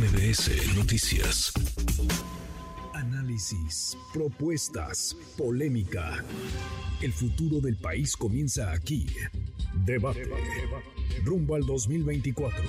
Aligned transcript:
MBS 0.00 0.74
Noticias. 0.76 1.52
Análisis, 2.94 3.98
propuestas, 4.14 5.14
polémica. 5.36 6.24
El 7.02 7.12
futuro 7.12 7.60
del 7.60 7.76
país 7.76 8.16
comienza 8.16 8.72
aquí. 8.72 9.06
Debate. 9.84 10.26
Rumbo 11.22 11.54
al 11.54 11.66
2024. 11.66 12.62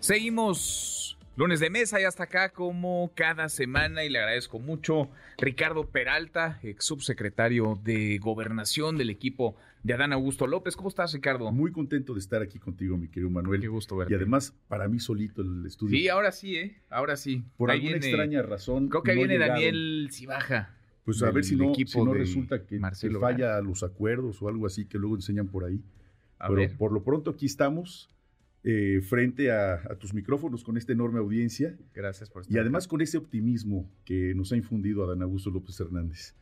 Seguimos 0.00 0.95
lunes 1.36 1.60
de 1.60 1.68
mesa 1.70 2.00
y 2.00 2.04
hasta 2.04 2.24
acá 2.24 2.48
como 2.48 3.12
cada 3.14 3.48
semana 3.48 4.04
y 4.04 4.08
le 4.08 4.18
agradezco 4.18 4.58
mucho 4.58 5.10
Ricardo 5.38 5.86
Peralta, 5.86 6.58
ex 6.62 6.84
subsecretario 6.84 7.78
de 7.84 8.18
Gobernación 8.18 8.96
del 8.96 9.10
equipo 9.10 9.54
de 9.82 9.92
Adán 9.92 10.14
Augusto 10.14 10.46
López. 10.46 10.76
¿Cómo 10.76 10.88
estás, 10.88 11.12
Ricardo? 11.12 11.52
Muy 11.52 11.72
contento 11.72 12.14
de 12.14 12.20
estar 12.20 12.40
aquí 12.40 12.58
contigo, 12.58 12.96
mi 12.96 13.08
querido 13.08 13.30
Manuel. 13.30 13.60
Qué 13.60 13.68
gusto 13.68 13.96
verte. 13.96 14.14
Y 14.14 14.16
además, 14.16 14.54
para 14.66 14.88
mí 14.88 14.98
solito 14.98 15.42
el 15.42 15.64
estudio. 15.66 15.98
Sí, 15.98 16.08
ahora 16.08 16.32
sí, 16.32 16.56
¿eh? 16.56 16.76
Ahora 16.88 17.16
sí. 17.16 17.44
Por 17.58 17.70
alguna 17.70 17.96
extraña 17.96 18.42
razón. 18.42 18.88
Creo 18.88 19.02
que 19.02 19.14
no 19.14 19.18
viene. 19.18 19.38
Daniel 19.38 20.08
Cibaja. 20.10 20.74
Pues 21.04 21.22
a 21.22 21.30
ver 21.30 21.44
si 21.44 21.54
no, 21.54 21.72
si 21.72 21.84
no 22.02 22.14
resulta 22.14 22.66
que, 22.66 22.80
falla 23.20 23.60
los 23.60 23.84
acuerdos 23.84 24.42
o 24.42 24.48
algo 24.48 24.66
así 24.66 24.86
que 24.86 24.98
luego 24.98 25.14
enseñan 25.14 25.46
por 25.46 25.64
ahí. 25.64 25.80
A 26.38 26.48
Pero 26.48 26.60
ver. 26.62 26.76
por 26.76 26.92
lo 26.92 27.04
pronto 27.04 27.30
aquí 27.30 27.46
estamos 27.46 28.10
eh, 28.68 29.00
frente 29.00 29.52
a, 29.52 29.74
a 29.74 29.94
tus 29.96 30.12
micrófonos 30.12 30.64
con 30.64 30.76
esta 30.76 30.92
enorme 30.92 31.20
audiencia 31.20 31.76
Gracias 31.94 32.28
por 32.30 32.42
estar 32.42 32.54
y 32.56 32.58
además 32.58 32.88
con 32.88 33.00
ese 33.00 33.16
optimismo 33.16 33.88
que 34.04 34.34
nos 34.34 34.50
ha 34.52 34.56
infundido 34.56 35.04
Adán 35.04 35.22
Augusto 35.22 35.50
López 35.50 35.78
Hernández. 35.78 36.34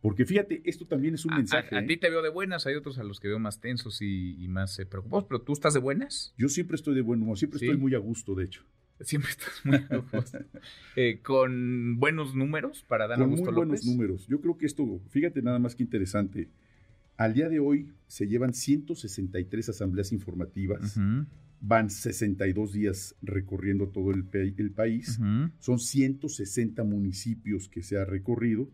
Porque 0.00 0.24
fíjate, 0.24 0.62
esto 0.64 0.86
también 0.86 1.14
es 1.14 1.24
un 1.26 1.32
A- 1.34 1.36
mensaje. 1.38 1.74
A, 1.74 1.78
a 1.78 1.82
¿eh? 1.82 1.86
ti 1.86 1.96
te 1.98 2.08
veo 2.08 2.22
de 2.22 2.30
buenas, 2.30 2.66
hay 2.66 2.76
otros 2.76 2.98
a 2.98 3.04
los 3.04 3.20
que 3.20 3.28
veo 3.28 3.38
más 3.38 3.60
tensos 3.60 4.00
y, 4.00 4.42
y 4.42 4.48
más 4.48 4.78
eh, 4.78 4.86
preocupados, 4.86 5.26
pero 5.28 5.42
tú 5.42 5.52
estás 5.52 5.74
de 5.74 5.80
buenas. 5.80 6.32
Yo 6.38 6.48
siempre 6.48 6.76
estoy 6.76 6.94
de 6.94 7.02
buen 7.02 7.20
humor, 7.22 7.36
siempre 7.38 7.58
Sí. 7.58 7.66
estoy 7.66 7.78
muy 7.78 7.94
a 7.94 7.98
gusto, 7.98 8.34
de 8.34 8.44
hecho. 8.44 8.62
Siempre 9.00 9.30
estás 9.30 9.52
muy 9.64 9.78
preocupado. 9.80 10.24
Eh, 10.96 11.20
con 11.22 11.98
buenos 11.98 12.34
números 12.34 12.82
para 12.88 13.06
Dan 13.06 13.18
con 13.18 13.24
Augusto 13.24 13.46
muy 13.50 13.54
buenos 13.54 13.80
López. 13.80 13.86
números. 13.86 14.26
Yo 14.28 14.40
creo 14.40 14.56
que 14.56 14.64
esto, 14.64 15.00
fíjate 15.10 15.42
nada 15.42 15.58
más 15.58 15.74
que 15.74 15.82
interesante. 15.82 16.48
Al 17.18 17.34
día 17.34 17.48
de 17.50 17.58
hoy 17.60 17.90
se 18.06 18.26
llevan 18.26 18.54
163 18.54 19.68
asambleas 19.70 20.12
informativas, 20.12 20.96
Ujú, 20.96 21.26
van 21.60 21.90
62 21.90 22.72
días 22.72 23.14
recorriendo 23.22 23.88
todo 23.88 24.10
el, 24.12 24.24
pa- 24.24 24.38
el 24.38 24.70
país, 24.72 25.18
ujú. 25.18 25.50
son 25.58 25.78
160 25.78 26.84
municipios 26.84 27.68
que 27.68 27.82
se 27.82 27.98
ha 27.98 28.04
recorrido 28.04 28.68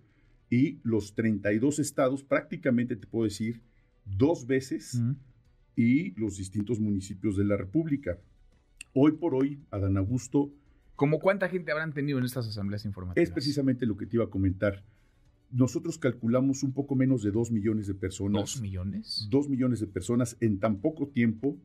y 0.51 0.81
los 0.83 1.15
32 1.15 1.79
estados, 1.79 2.23
prácticamente 2.25 2.97
te 2.97 3.07
puedo 3.07 3.25
decir, 3.25 3.63
dos 4.05 4.47
veces 4.47 5.01
y 5.77 6.11
los 6.21 6.37
distintos 6.37 6.81
municipios 6.81 7.37
de 7.37 7.45
la 7.45 7.57
República. 7.57 8.19
Hoy 8.93 9.13
por 9.13 9.35
hoy, 9.35 9.61
Adán 9.71 9.97
Augusto 9.97 10.53
¿Cómo 10.95 11.19
cuánta 11.19 11.49
gente 11.49 11.73
habrán 11.73 11.95
tenido 11.95 12.19
en 12.19 12.25
estas 12.25 12.47
asambleas 12.47 12.85
informativas? 12.85 13.27
Es 13.27 13.33
precisamente 13.33 13.87
lo 13.87 13.97
que 13.97 14.07
te 14.07 14.17
iba 14.19 14.25
a 14.27 14.31
comentar. 14.31 14.85
Nosotros 15.51 15.99
calculamos 15.99 16.63
un 16.63 16.73
poco 16.73 16.95
menos 16.95 17.23
de 17.23 17.31
2 17.31 17.51
millones 17.51 17.87
de 17.87 17.95
personas. 17.95 18.43
¿Dos 18.43 18.61
millones? 18.61 19.27
2 19.31 19.49
millones 19.49 19.81
de 19.81 19.87
personas 19.87 20.37
en 20.41 20.61
tan 20.61 20.81
poco 20.81 21.09
tiempo, 21.09 21.57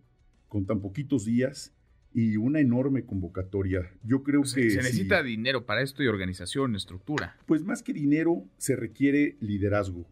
con 0.47 0.65
tan 0.65 0.81
poquitos 0.81 1.25
días 1.25 1.73
y 2.13 2.37
una 2.37 2.59
enorme 2.59 3.03
convocatoria. 3.05 3.91
Yo 4.03 4.23
creo 4.23 4.43
Se, 4.43 4.61
que 4.61 4.69
se 4.71 4.77
necesita 4.77 5.21
dinero 5.23 5.65
para 5.65 5.81
esto 5.81 6.01
y 6.03 6.07
organización, 6.07 6.75
estructura. 6.75 7.35
pues 7.45 7.63
más 7.63 7.83
que 7.83 7.93
dinero 7.93 8.45
se 8.57 8.75
requiere 8.75 9.37
liderazgo. 9.39 10.07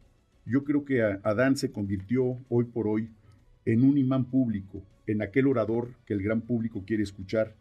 Yo 0.45 0.63
creo 0.63 0.85
que 0.85 1.01
Adán 1.01 1.57
se 1.57 1.71
convirtió 1.71 2.37
hoy 2.49 2.65
por 2.65 2.87
hoy 2.87 3.09
en 3.65 3.83
un 3.83 3.97
imán 3.97 4.25
público, 4.25 4.85
en 5.07 5.21
aquel 5.23 5.47
orador 5.47 5.95
que 6.05 6.13
el 6.13 6.21
gran 6.21 6.41
público 6.41 6.83
quiere 6.85 7.01
escuchar. 7.01 7.55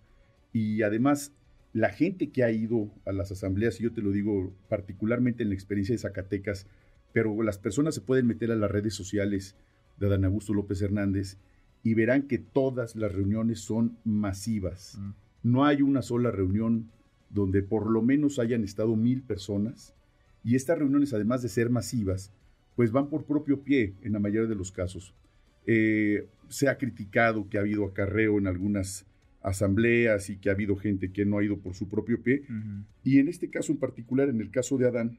Y 0.53 0.83
además, 0.83 1.33
la 1.73 1.89
gente 1.89 2.31
que 2.31 2.45
ha 2.45 2.51
ido 2.51 2.91
a 3.07 3.13
las 3.13 3.33
asambleas, 3.33 3.81
y 3.81 3.84
yo 3.84 3.93
te 3.93 4.03
lo 4.03 4.11
digo 4.13 4.53
particularmente 4.69 5.43
en 5.43 5.49
la 5.49 5.55
experiencia 5.55 5.95
de 5.95 5.99
Zacatecas, 5.99 6.67
pero 7.15 7.43
las 7.43 7.57
personas 7.59 7.95
se 7.95 8.03
pueden 8.03 8.27
meter 8.27 8.51
a 8.51 8.57
las 8.57 8.71
redes 8.71 8.93
sociales 8.95 9.57
de 9.99 10.07
Adán 10.07 10.25
Augusto 10.27 10.53
López 10.53 10.83
Hernández 10.83 11.39
y 11.84 11.95
verán 11.95 12.22
que 12.22 12.39
todas 12.39 12.97
las 12.97 13.12
reuniones 13.12 13.61
son 13.61 13.99
masivas. 14.05 14.99
Mm. 14.99 15.11
No 15.45 15.65
hay 15.67 15.83
una 15.83 16.00
sola 16.00 16.31
reunión 16.31 16.91
donde 17.28 17.62
por 17.62 17.91
lo 17.91 18.00
menos 18.00 18.39
hayan 18.39 18.65
estado 18.65 18.97
mil 18.97 19.22
personas. 19.22 19.95
Y 20.43 20.56
estas 20.56 20.78
reuniones, 20.78 21.12
además 21.12 21.43
de 21.43 21.50
ser 21.50 21.69
masivas, 21.69 22.33
pues 22.75 22.91
van 22.91 23.09
por 23.09 23.25
propio 23.25 23.61
pie 23.61 23.93
en 24.03 24.15
la 24.15 24.19
mayoría 24.19 24.49
de 24.49 24.55
los 24.55 24.72
casos. 24.72 25.15
Eh, 25.67 26.27
se 26.49 26.69
ha 26.69 26.78
criticado 26.78 27.49
que 27.49 27.59
ha 27.59 27.61
habido 27.61 27.84
acarreo 27.84 28.39
en 28.39 28.47
algunas 28.47 29.06
asambleas 29.43 30.31
y 30.31 30.37
que 30.37 30.49
ha 30.49 30.53
habido 30.53 30.77
gente 30.77 31.12
que 31.12 31.27
no 31.27 31.39
ha 31.39 31.45
ido 31.45 31.59
por 31.59 31.75
su 31.75 31.89
propio 31.89 32.22
pie. 32.22 32.45
Y 33.03 33.19
en 33.19 33.28
este 33.28 33.51
caso 33.51 33.72
en 33.72 33.78
particular, 33.78 34.31
en 34.31 34.41
el 34.41 34.51
caso 34.51 34.78
de 34.78 34.89
Adán, 34.89 35.19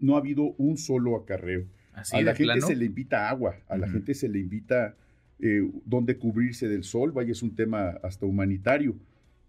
no 0.00 0.16
ha 0.16 0.18
habido 0.18 0.54
un 0.58 0.76
solo 0.76 1.16
acarreo. 1.16 1.66
Así 1.92 2.16
a 2.16 2.22
la 2.22 2.34
gente 2.34 2.54
plano. 2.54 2.66
se 2.66 2.74
le 2.74 2.84
invita 2.86 3.28
agua, 3.28 3.56
a 3.68 3.76
la 3.76 3.88
gente 3.88 4.14
se 4.14 4.28
le 4.28 4.40
invita 4.40 4.96
eh, 5.40 5.68
dónde 5.84 6.16
cubrirse 6.18 6.68
del 6.68 6.84
sol, 6.84 7.12
vaya, 7.12 7.32
es 7.32 7.42
un 7.42 7.54
tema 7.54 7.90
hasta 8.02 8.26
humanitario. 8.26 8.96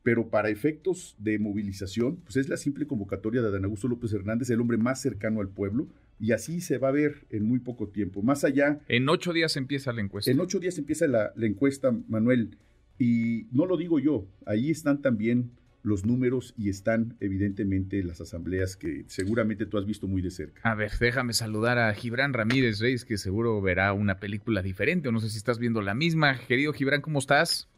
Pero 0.04 0.30
para 0.30 0.50
efectos 0.50 1.16
de 1.18 1.40
movilización, 1.40 2.18
pues 2.18 2.36
es 2.38 2.48
la 2.48 2.58
simple 2.58 2.86
convocatoria 2.86 3.42
de 3.42 3.48
Adán 3.48 3.64
Augusto 3.66 3.88
López 3.88 4.14
Hernández, 4.14 4.50
el 4.52 4.62
hombre 4.62 4.78
más 4.78 5.02
cercano 5.02 5.42
al 5.42 5.50
pueblo, 5.50 5.88
y 6.20 6.32
así 6.32 6.62
se 6.62 6.78
va 6.78 6.90
a 6.90 6.92
ver 6.92 7.26
en 7.32 7.44
muy 7.46 7.58
poco 7.60 7.88
tiempo. 7.88 8.22
Más 8.22 8.44
allá, 8.44 8.80
En 8.88 9.10
ocho 9.10 9.34
días 9.34 9.58
empieza 9.58 9.92
la 9.94 10.02
encuesta. 10.02 10.30
en 10.30 10.40
ocho 10.40 10.60
días 10.60 10.78
empieza 10.78 11.08
la, 11.08 11.34
la 11.36 11.48
encuesta, 11.48 11.92
Manuel, 12.08 12.58
y 13.00 13.48
no 13.52 13.66
lo 13.66 13.78
digo 13.78 13.98
yo, 14.00 14.28
ahí 14.46 14.70
están 14.70 15.02
también 15.02 15.50
los 15.86 16.06
números 16.06 16.54
y 16.58 16.70
están 16.70 17.16
evidentemente 17.20 18.04
las 18.04 18.20
asambleas 18.22 18.76
que 18.76 19.06
seguramente 19.08 19.66
tú 19.66 19.78
has 19.78 19.86
visto 19.86 20.08
muy 20.08 20.22
de 20.22 20.32
cerca. 20.32 20.62
A 20.70 20.76
ver, 20.76 20.92
déjame 21.00 21.34
saludar 21.34 21.78
a 21.78 21.94
Gibran 21.94 22.34
Ramírez 22.34 22.80
Reyes, 22.80 23.06
que 23.06 23.18
seguro 23.18 23.62
verá 23.62 23.94
una 23.94 24.20
película 24.20 24.62
diferente, 24.62 25.10
o 25.10 25.12
no 25.12 25.20
sé 25.20 25.30
si 25.30 25.38
estás 25.38 25.60
viendo 25.60 25.82
la 25.82 25.94
misma. 25.94 26.40
Querido 26.48 26.74
Gibran, 26.74 27.02
¿cómo 27.02 27.20
estás? 27.20 27.70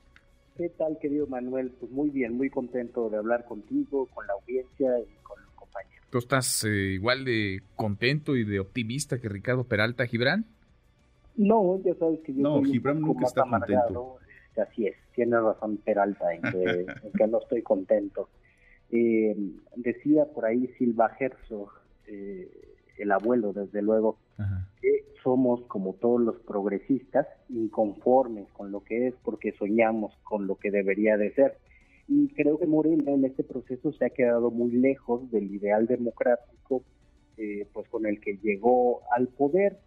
¿Qué 0.57 0.69
tal, 0.69 0.97
querido 1.00 1.28
Manuel? 1.28 1.72
Pues 1.79 1.91
muy 1.91 2.09
bien, 2.09 2.35
muy 2.35 2.50
contento 2.50 3.09
de 3.09 3.17
hablar 3.17 3.46
contigo, 3.46 4.07
con 4.13 4.25
la 4.25 4.34
audiencia 4.34 5.00
y 5.00 5.23
con 5.23 5.40
los 5.44 5.53
compañeros. 5.53 6.07
¿Tú 6.09 6.17
estás 6.17 6.63
eh, 6.63 6.94
igual 6.94 7.25
de 7.25 7.62
contento 7.75 8.35
y 8.35 8.44
de 8.44 8.59
optimista 8.59 9.19
que 9.19 9.29
Ricardo 9.29 9.66
Peralta, 9.66 10.07
Gibran? 10.07 10.46
No, 11.35 11.79
ya 11.85 11.94
sabes 11.96 12.19
que 12.22 12.34
yo 12.34 12.41
No, 12.41 12.56
soy 12.56 12.66
un 12.66 12.72
Gibran 12.72 12.96
poco 13.01 13.07
nunca 13.07 13.22
más 13.22 13.31
está 13.31 13.41
amargado. 13.44 14.17
Este, 14.22 14.26
Así 14.57 14.88
es, 14.88 14.95
tiene 15.16 15.40
razón 15.40 15.78
Peralta 15.78 16.34
en 16.34 16.41
que, 16.41 16.63
en 17.03 17.12
que 17.18 17.28
no 17.28 17.40
estoy 17.40 17.62
contento. 17.62 18.29
Eh, 18.91 19.35
decía 19.75 20.25
por 20.25 20.45
ahí 20.45 20.68
Silva 20.78 21.12
Herzog, 21.19 21.69
eh, 22.07 22.50
el 22.97 23.12
abuelo, 23.12 23.53
desde 23.53 23.81
luego, 23.81 24.17
Ajá. 24.38 24.67
que 24.81 25.06
somos, 25.23 25.62
como 25.67 25.94
todos 25.94 26.22
los 26.22 26.38
progresistas, 26.40 27.28
inconformes 27.50 28.47
con 28.53 28.72
lo 28.72 28.84
que 28.84 29.07
es 29.07 29.16
porque 29.23 29.51
soñamos 29.53 30.16
con 30.23 30.47
lo 30.47 30.56
que 30.56 30.72
debería 30.72 31.17
de 31.17 31.34
ser. 31.34 31.57
Y 32.07 32.29
creo 32.29 32.57
que 32.57 32.66
Morena 32.66 33.12
en 33.12 33.25
este 33.25 33.44
proceso 33.44 33.91
se 33.91 34.06
ha 34.06 34.09
quedado 34.09 34.50
muy 34.50 34.72
lejos 34.72 35.29
del 35.29 35.53
ideal 35.53 35.88
democrático 35.88 36.84
eh, 37.38 37.67
pues 37.73 37.88
con 37.90 38.06
el 38.06 38.19
que 38.19 38.38
llegó 38.38 39.01
al 39.12 39.28
poder. 39.28 39.78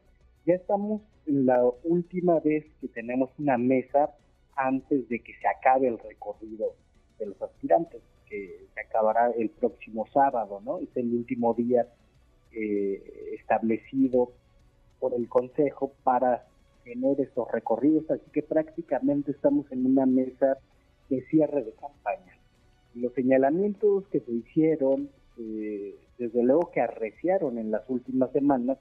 Ya 0.47 0.55
estamos 0.55 1.03
en 1.27 1.47
la 1.47 1.65
última 1.85 2.39
vez 2.41 2.65
que 2.81 2.89
tenemos 2.89 3.31
una 3.39 3.59
mesa 3.59 4.11
antes 4.61 5.09
de 5.09 5.21
que 5.21 5.33
se 5.41 5.49
acabe 5.49 5.89
el 5.89 5.99
recorrido 5.99 6.75
de 7.19 7.27
los 7.27 7.41
aspirantes, 7.43 8.03
que 8.29 8.67
se 8.75 8.81
acabará 8.81 9.31
el 9.31 9.51
próximo 9.51 10.07
sábado, 10.13 10.61
¿no? 10.65 10.79
Es 10.79 10.89
el 10.97 11.13
último 11.15 11.55
día 11.55 11.87
eh, 12.53 13.37
establecido 13.39 14.33
por 14.99 15.15
el 15.15 15.29
Consejo 15.29 15.93
para 16.05 16.47
tener 16.85 17.21
estos 17.21 17.51
recorridos, 17.51 18.11
así 18.11 18.31
que 18.33 18.43
prácticamente 18.43 19.33
estamos 19.33 19.71
en 19.73 19.87
una 19.87 20.07
mesa 20.07 20.59
de 21.09 21.23
cierre 21.27 21.65
de 21.65 21.73
campaña. 21.73 22.39
Los 22.95 23.15
señalamientos 23.15 24.07
que 24.09 24.21
se 24.21 24.33
hicieron, 24.33 25.09
eh, 25.39 25.95
desde 26.19 26.43
luego 26.43 26.71
que 26.71 26.81
arreciaron 26.81 27.59
en 27.59 27.71
las 27.71 27.89
últimas 27.89 28.31
semanas, 28.33 28.79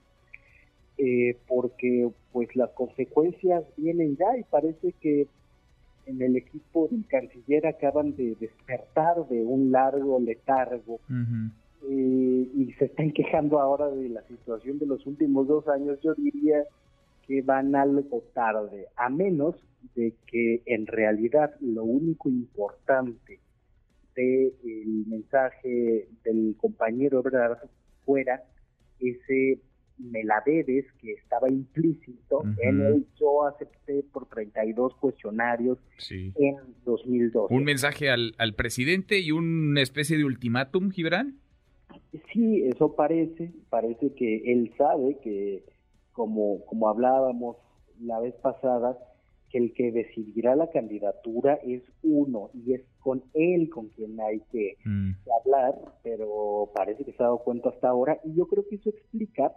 eh, 0.97 1.37
porque 1.47 2.09
pues 2.33 2.53
las 2.55 2.71
consecuencias 2.71 3.63
vienen 3.77 4.17
ya 4.17 4.37
y 4.37 4.43
parece 4.43 4.93
que 4.99 5.27
en 6.09 6.21
el 6.21 6.35
equipo 6.35 6.87
del 6.89 7.05
canciller 7.07 7.67
acaban 7.67 8.15
de 8.15 8.35
despertar 8.39 9.27
de 9.29 9.43
un 9.43 9.71
largo 9.71 10.19
letargo 10.19 10.99
eh, 11.89 12.49
y 12.53 12.73
se 12.77 12.85
están 12.85 13.11
quejando 13.11 13.59
ahora 13.59 13.89
de 13.89 14.09
la 14.09 14.23
situación 14.23 14.79
de 14.79 14.87
los 14.87 15.05
últimos 15.05 15.47
dos 15.47 15.67
años, 15.67 15.99
yo 16.01 16.13
diría 16.15 16.63
que 17.27 17.41
van 17.41 17.75
algo 17.75 18.23
tarde, 18.33 18.87
a 18.95 19.09
menos 19.09 19.55
de 19.95 20.13
que 20.25 20.61
en 20.65 20.87
realidad 20.87 21.53
lo 21.61 21.83
único 21.83 22.27
importante 22.27 23.39
del 24.15 25.05
mensaje 25.07 26.07
del 26.23 26.55
compañero 26.57 27.19
Ebrard 27.19 27.59
fuera 28.03 28.43
ese 28.99 29.59
me 29.99 30.23
la 30.23 30.41
debes, 30.45 30.85
que 31.01 31.13
estaba 31.13 31.49
implícito 31.49 32.43
en 32.61 32.81
el 32.81 33.05
yo 33.19 33.45
acepté 33.45 34.03
por 34.11 34.27
32 34.27 34.95
cuestionarios 34.95 35.77
en 36.09 36.55
2012. 36.85 37.53
¿Un 37.53 37.63
mensaje 37.63 38.09
al, 38.09 38.33
al 38.37 38.55
presidente 38.55 39.19
y 39.19 39.31
una 39.31 39.81
especie 39.81 40.17
de 40.17 40.25
ultimátum, 40.25 40.89
Gibran? 40.91 41.39
Sí, 42.33 42.63
eso 42.63 42.95
parece, 42.95 43.51
parece 43.69 44.13
que 44.13 44.51
él 44.51 44.71
sabe 44.77 45.17
que, 45.23 45.63
como, 46.11 46.65
como 46.65 46.89
hablábamos 46.89 47.57
la 47.99 48.19
vez 48.19 48.33
pasada, 48.35 48.97
que 49.49 49.57
el 49.57 49.73
que 49.73 49.91
decidirá 49.91 50.55
la 50.55 50.69
candidatura 50.69 51.55
es 51.65 51.81
uno 52.03 52.49
y 52.53 52.73
es 52.73 52.81
con 52.99 53.23
él 53.33 53.69
con 53.69 53.89
quien 53.89 54.19
hay 54.21 54.41
que, 54.51 54.77
mm. 54.85 55.11
hablar, 55.41 55.75
pero 56.03 56.71
parece 56.75 57.03
que 57.03 57.11
se 57.13 57.23
ha 57.23 57.25
dado 57.25 57.39
cuenta 57.39 57.69
hasta 57.69 57.89
ahora 57.89 58.19
y 58.23 58.35
yo 58.35 58.47
creo 58.47 58.67
que 58.67 58.75
eso 58.75 58.89
explica 58.89 59.51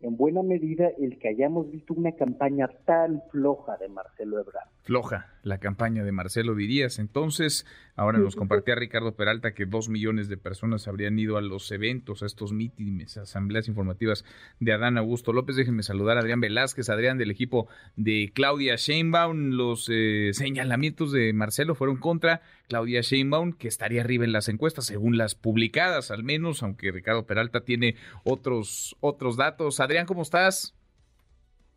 en 0.00 0.16
buena 0.16 0.42
medida 0.42 0.88
el 0.98 1.18
que 1.18 1.28
hayamos 1.28 1.70
visto 1.70 1.94
una 1.94 2.12
campaña 2.12 2.68
tan 2.84 3.22
floja 3.30 3.76
de 3.78 3.88
Marcelo 3.88 4.38
Ebrard. 4.38 4.68
Floja 4.82 5.26
la 5.42 5.58
campaña 5.58 6.04
de 6.04 6.12
Marcelo 6.12 6.54
dirías. 6.54 6.98
Entonces, 6.98 7.66
ahora 7.96 8.18
nos 8.18 8.36
compartía 8.36 8.74
Ricardo 8.74 9.12
Peralta 9.12 9.54
que 9.54 9.66
dos 9.66 9.88
millones 9.88 10.28
de 10.28 10.36
personas 10.36 10.88
habrían 10.88 11.18
ido 11.18 11.36
a 11.36 11.42
los 11.42 11.70
eventos, 11.70 12.22
a 12.22 12.26
estos 12.26 12.52
mítines, 12.52 13.16
asambleas 13.16 13.68
informativas 13.68 14.24
de 14.60 14.72
Adán 14.72 14.98
Augusto 14.98 15.32
López. 15.32 15.56
Déjenme 15.56 15.82
saludar 15.82 16.16
a 16.16 16.20
Adrián 16.20 16.40
Velázquez, 16.40 16.88
Adrián 16.90 17.18
del 17.18 17.30
equipo 17.30 17.68
de 17.96 18.30
Claudia 18.34 18.76
Sheinbaum. 18.76 19.50
Los 19.52 19.88
eh, 19.90 20.30
señalamientos 20.32 21.12
de 21.12 21.32
Marcelo 21.32 21.74
fueron 21.74 21.96
contra 21.96 22.42
Claudia 22.68 23.00
Sheinbaum, 23.00 23.52
que 23.52 23.68
estaría 23.68 24.02
arriba 24.02 24.24
en 24.24 24.32
las 24.32 24.48
encuestas, 24.48 24.86
según 24.86 25.16
las 25.16 25.34
publicadas 25.34 26.10
al 26.10 26.24
menos, 26.24 26.62
aunque 26.62 26.92
Ricardo 26.92 27.26
Peralta 27.26 27.62
tiene 27.62 27.96
otros, 28.24 28.96
otros 29.00 29.36
datos. 29.36 29.80
Adrián, 29.80 30.06
¿cómo 30.06 30.22
estás? 30.22 30.74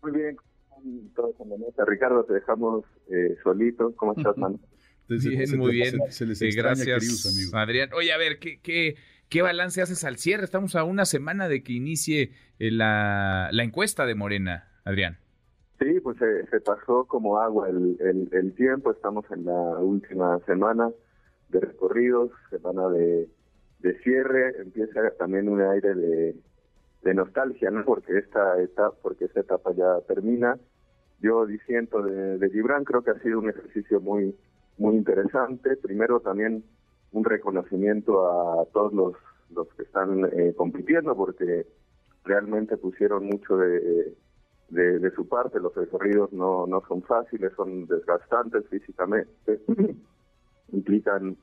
Muy 0.01 0.11
bien, 0.11 0.37
todo 1.15 1.31
como 1.33 1.57
nota. 1.57 1.85
Ricardo, 1.85 2.23
te 2.23 2.33
dejamos 2.33 2.85
eh, 3.11 3.35
solito. 3.43 3.93
¿Cómo 3.95 4.13
estás, 4.15 4.37
man? 4.37 4.59
muy 5.57 5.71
bien. 5.73 5.99
gracias, 6.55 7.51
Adrián. 7.53 7.89
Oye, 7.93 8.13
a 8.13 8.17
ver, 8.17 8.39
¿qué, 8.39 8.59
qué, 8.61 8.95
qué 9.29 9.41
balance 9.41 9.81
haces 9.81 10.03
al 10.03 10.17
cierre? 10.17 10.45
Estamos 10.45 10.75
a 10.75 10.83
una 10.83 11.05
semana 11.05 11.47
de 11.47 11.63
que 11.63 11.73
inicie 11.73 12.31
eh, 12.59 12.71
la, 12.71 13.49
la 13.51 13.63
encuesta 13.63 14.05
de 14.05 14.15
Morena, 14.15 14.69
Adrián. 14.85 15.17
Sí, 15.79 15.99
pues 16.01 16.17
se, 16.17 16.61
pasó 16.61 17.05
como 17.05 17.39
agua 17.39 17.67
el, 17.67 17.97
el, 18.31 18.53
tiempo. 18.53 18.91
Estamos 18.91 19.25
en 19.31 19.45
la 19.45 19.79
última 19.79 20.39
semana 20.45 20.91
de 21.49 21.59
recorridos, 21.59 22.31
semana 22.51 22.87
de, 22.89 23.27
de 23.79 23.99
cierre. 24.03 24.61
Empieza 24.61 25.09
también 25.17 25.49
un 25.49 25.59
aire 25.59 25.95
de, 25.95 26.35
de 27.01 27.13
nostalgia, 27.15 27.71
¿no? 27.71 27.83
Porque 27.83 28.15
esta 28.17 28.61
etapa, 28.61 28.95
porque 29.01 29.25
esta 29.25 29.39
etapa 29.39 29.73
ya 29.75 29.99
termina. 30.07 30.57
Yo 31.21 31.45
diciendo 31.45 32.01
de, 32.01 32.37
de 32.37 32.49
Gibran, 32.49 32.83
creo 32.83 33.03
que 33.03 33.11
ha 33.11 33.19
sido 33.19 33.39
un 33.39 33.49
ejercicio 33.49 34.01
muy, 34.01 34.35
muy 34.77 34.95
interesante. 34.95 35.77
Primero 35.77 36.19
también 36.19 36.63
un 37.11 37.23
reconocimiento 37.23 38.61
a 38.61 38.65
todos 38.73 38.93
los, 38.93 39.13
los 39.53 39.67
que 39.75 39.83
están 39.83 40.25
eh, 40.33 40.53
compitiendo, 40.55 41.15
porque 41.15 41.65
realmente 42.23 42.77
pusieron 42.77 43.25
mucho 43.25 43.57
de 43.57 44.15
de, 44.71 45.11
su 45.11 45.27
parte. 45.27 45.59
Los 45.59 45.75
recorridos 45.75 46.31
no, 46.33 46.65
no 46.65 46.81
son 46.87 47.03
fáciles, 47.03 47.51
son 47.55 47.85
desgastantes 47.85 48.67
físicamente, 48.69 49.61
implican 50.71 51.37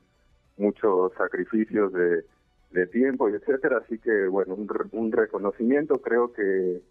muchos 0.57 1.13
sacrificios 1.13 1.93
de, 1.93 2.25
de 2.71 2.87
tiempo 2.87 3.29
y 3.29 3.33
etcétera. 3.33 3.81
Así 3.85 3.97
que, 3.99 4.27
bueno, 4.27 4.55
un, 4.55 4.67
un 4.91 5.11
reconocimiento 5.11 5.99
creo 6.01 6.33
que 6.33 6.81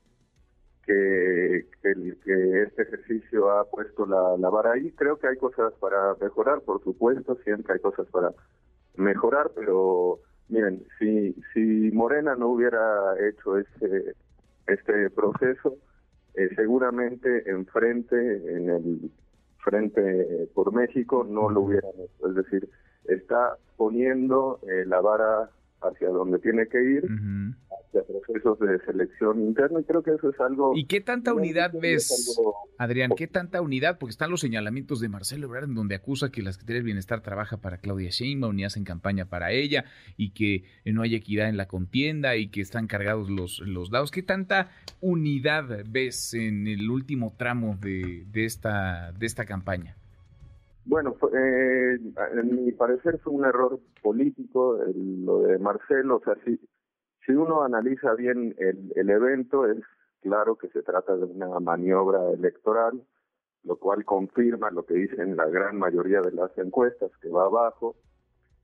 que, 0.89 1.67
que, 1.83 2.63
este 2.63 2.83
ejercicio 2.83 3.51
ha 3.51 3.65
puesto 3.65 4.07
la, 4.07 4.49
vara 4.49 4.73
ahí. 4.73 4.91
Creo 4.93 5.19
que 5.19 5.29
hay 5.29 5.37
cosas 5.37 5.75
para 5.81 6.15
mejorar, 6.21 6.63
por 6.63 6.83
supuesto, 6.83 7.37
siempre 7.45 7.75
hay 7.75 7.81
cosas 7.81 8.07
para 8.09 8.33
mejorar, 8.97 9.51
pero 9.55 10.19
miren, 10.49 10.83
si, 10.99 11.35
si 11.53 11.91
Morena 11.93 12.35
no 12.37 12.49
hubiera 12.49 12.81
hecho 13.29 13.59
este, 13.59 14.15
este 14.67 15.11
proceso, 15.11 15.77
eh, 16.35 16.49
seguramente 16.57 17.51
enfrente, 17.51 18.17
en 18.17 18.71
el 18.71 19.11
frente 19.63 20.49
por 20.55 20.73
México, 20.73 21.27
no 21.29 21.51
lo 21.51 21.63
hubieran 21.63 21.93
hecho. 21.99 22.29
Es 22.29 22.35
decir, 22.35 22.69
está 23.05 23.57
poniendo 23.77 24.59
eh, 24.67 24.85
la 24.87 25.01
vara 25.01 25.51
hacia 25.83 26.09
donde 26.09 26.39
tiene 26.39 26.67
que 26.67 26.83
ir, 26.83 27.07
hacia 27.89 28.03
procesos 28.05 28.59
de 28.61 28.79
selección 28.85 29.41
interna, 29.41 29.81
y 29.81 29.85
creo 29.85 30.03
que 30.03 30.13
eso 30.13 30.31
es 30.31 30.41
algo... 30.41 30.73
¿Y 30.77 30.87
qué 30.87 31.01
tanta 31.01 31.35
unidad 31.35 31.73
ves, 31.81 32.39
Adrián? 32.79 33.13
¿Qué 33.17 33.27
tanta 33.27 33.61
unidad? 33.61 33.99
Porque 33.99 34.11
están 34.11 34.31
los 34.31 34.41
señalamientos 34.41 35.01
de 35.01 35.09
Marcelo 35.09 35.47
Ebrard, 35.47 35.65
en 35.65 35.75
donde 35.75 35.95
acusa 35.95 36.31
que 36.31 36.43
la 36.43 36.53
Secretaría 36.53 36.77
del 36.77 36.85
Bienestar 36.85 37.23
trabaja 37.23 37.57
para 37.57 37.79
Claudia 37.79 38.11
Sheinbaum 38.11 38.59
y 38.59 38.65
hacen 38.65 38.85
campaña 38.85 39.25
para 39.25 39.53
ella, 39.53 39.85
y 40.17 40.31
que 40.31 40.65
no 40.85 41.03
hay 41.03 41.15
equidad 41.15 41.49
en 41.49 41.57
la 41.57 41.67
contienda, 41.67 42.37
y 42.37 42.49
que 42.49 42.61
están 42.61 42.87
cargados 42.87 43.31
los, 43.31 43.61
los 43.61 43.91
lados. 43.91 44.11
¿Qué 44.11 44.23
tanta 44.23 44.71
unidad 45.01 45.85
ves 45.89 46.35
en 46.35 46.67
el 46.67 46.91
último 46.91 47.35
tramo 47.37 47.77
de, 47.81 48.25
de, 48.31 48.45
esta, 48.45 49.13
de 49.13 49.27
esta 49.27 49.45
campaña? 49.45 49.97
Bueno, 50.85 51.15
eh, 51.35 51.99
en 52.33 52.65
mi 52.65 52.73
parecer 52.73 53.19
fue 53.23 53.35
un 53.35 53.45
error 53.45 53.79
político 54.03 54.79
lo 54.97 55.41
de 55.43 55.59
Marcelo. 55.59 56.17
O 56.17 56.21
sea, 56.25 56.35
si, 56.47 56.59
si 57.29 57.35
uno 57.35 57.63
analiza 57.63 58.15
bien 58.15 58.55
el, 58.57 58.91
el 58.97 59.11
evento, 59.11 59.71
es 59.71 59.77
claro 60.23 60.57
que 60.57 60.69
se 60.69 60.83
trata 60.83 61.15
de 61.15 61.27
una 61.27 61.61
maniobra 61.61 62.31
electoral, 62.31 63.03
lo 63.65 63.77
cual 63.77 64.07
confirma 64.07 64.71
lo 64.71 64.87
que 64.87 64.95
dicen 64.95 65.37
la 65.37 65.45
gran 65.47 65.77
mayoría 65.79 66.23
de 66.23 66.33
las 66.33 66.57
encuestas, 66.57 67.11
que 67.21 67.29
va 67.29 67.45
abajo. 67.45 67.97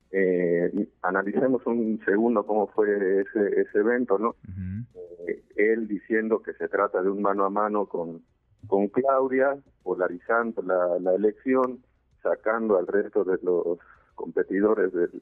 Eh, 0.09 0.89
analicemos 1.03 1.63
un 1.67 2.01
segundo 2.05 2.43
cómo 2.43 2.65
fue 2.67 3.21
ese, 3.21 3.61
ese 3.61 3.79
evento, 3.79 4.17
¿no? 4.17 4.35
Eh, 5.27 5.43
él 5.57 5.87
diciendo 5.87 6.41
que 6.41 6.53
se 6.53 6.67
trata 6.67 7.03
de 7.03 7.09
un 7.11 7.21
mano 7.21 7.45
a 7.45 7.51
mano 7.51 7.85
con, 7.85 8.23
con 8.65 8.87
Claudia, 8.87 9.55
polarizando 9.83 10.63
la, 10.63 10.97
la 10.99 11.13
elección, 11.13 11.83
sacando 12.23 12.79
al 12.79 12.87
resto 12.87 13.23
de 13.23 13.37
los 13.43 13.77
competidores 14.15 14.91
del, 14.91 15.21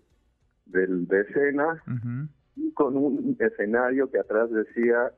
del 0.66 1.07
de 1.07 1.22
escena 1.22 1.84
con 2.74 2.98
un 2.98 3.36
escenario 3.40 4.10
que 4.10 4.20
atrás 4.20 4.50
decía 4.52 5.12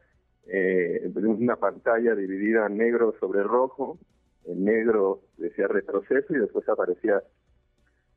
eh, 0.47 1.11
una 1.15 1.55
pantalla 1.55 2.15
dividida 2.15 2.67
en 2.67 2.77
negro 2.77 3.13
sobre 3.19 3.43
rojo, 3.43 3.97
en 4.45 4.63
negro 4.63 5.21
decía 5.37 5.67
retroceso 5.67 6.35
y 6.35 6.39
después 6.39 6.67
aparecía 6.69 7.21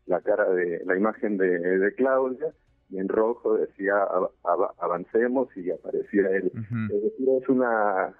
la 0.07 0.21
cara 0.21 0.49
de 0.51 0.83
la 0.85 0.97
imagen 0.97 1.37
de, 1.37 1.59
de 1.59 1.95
Claudia 1.95 2.53
y 2.91 2.99
en 2.99 3.09
rojo 3.09 3.57
decía 3.57 4.07
avancemos 4.79 5.55
y 5.57 5.71
aparecía 5.71 6.29
él. 6.31 6.51
Es 6.93 7.03
decir, 7.03 7.29
es 7.41 7.49
una 7.49 8.15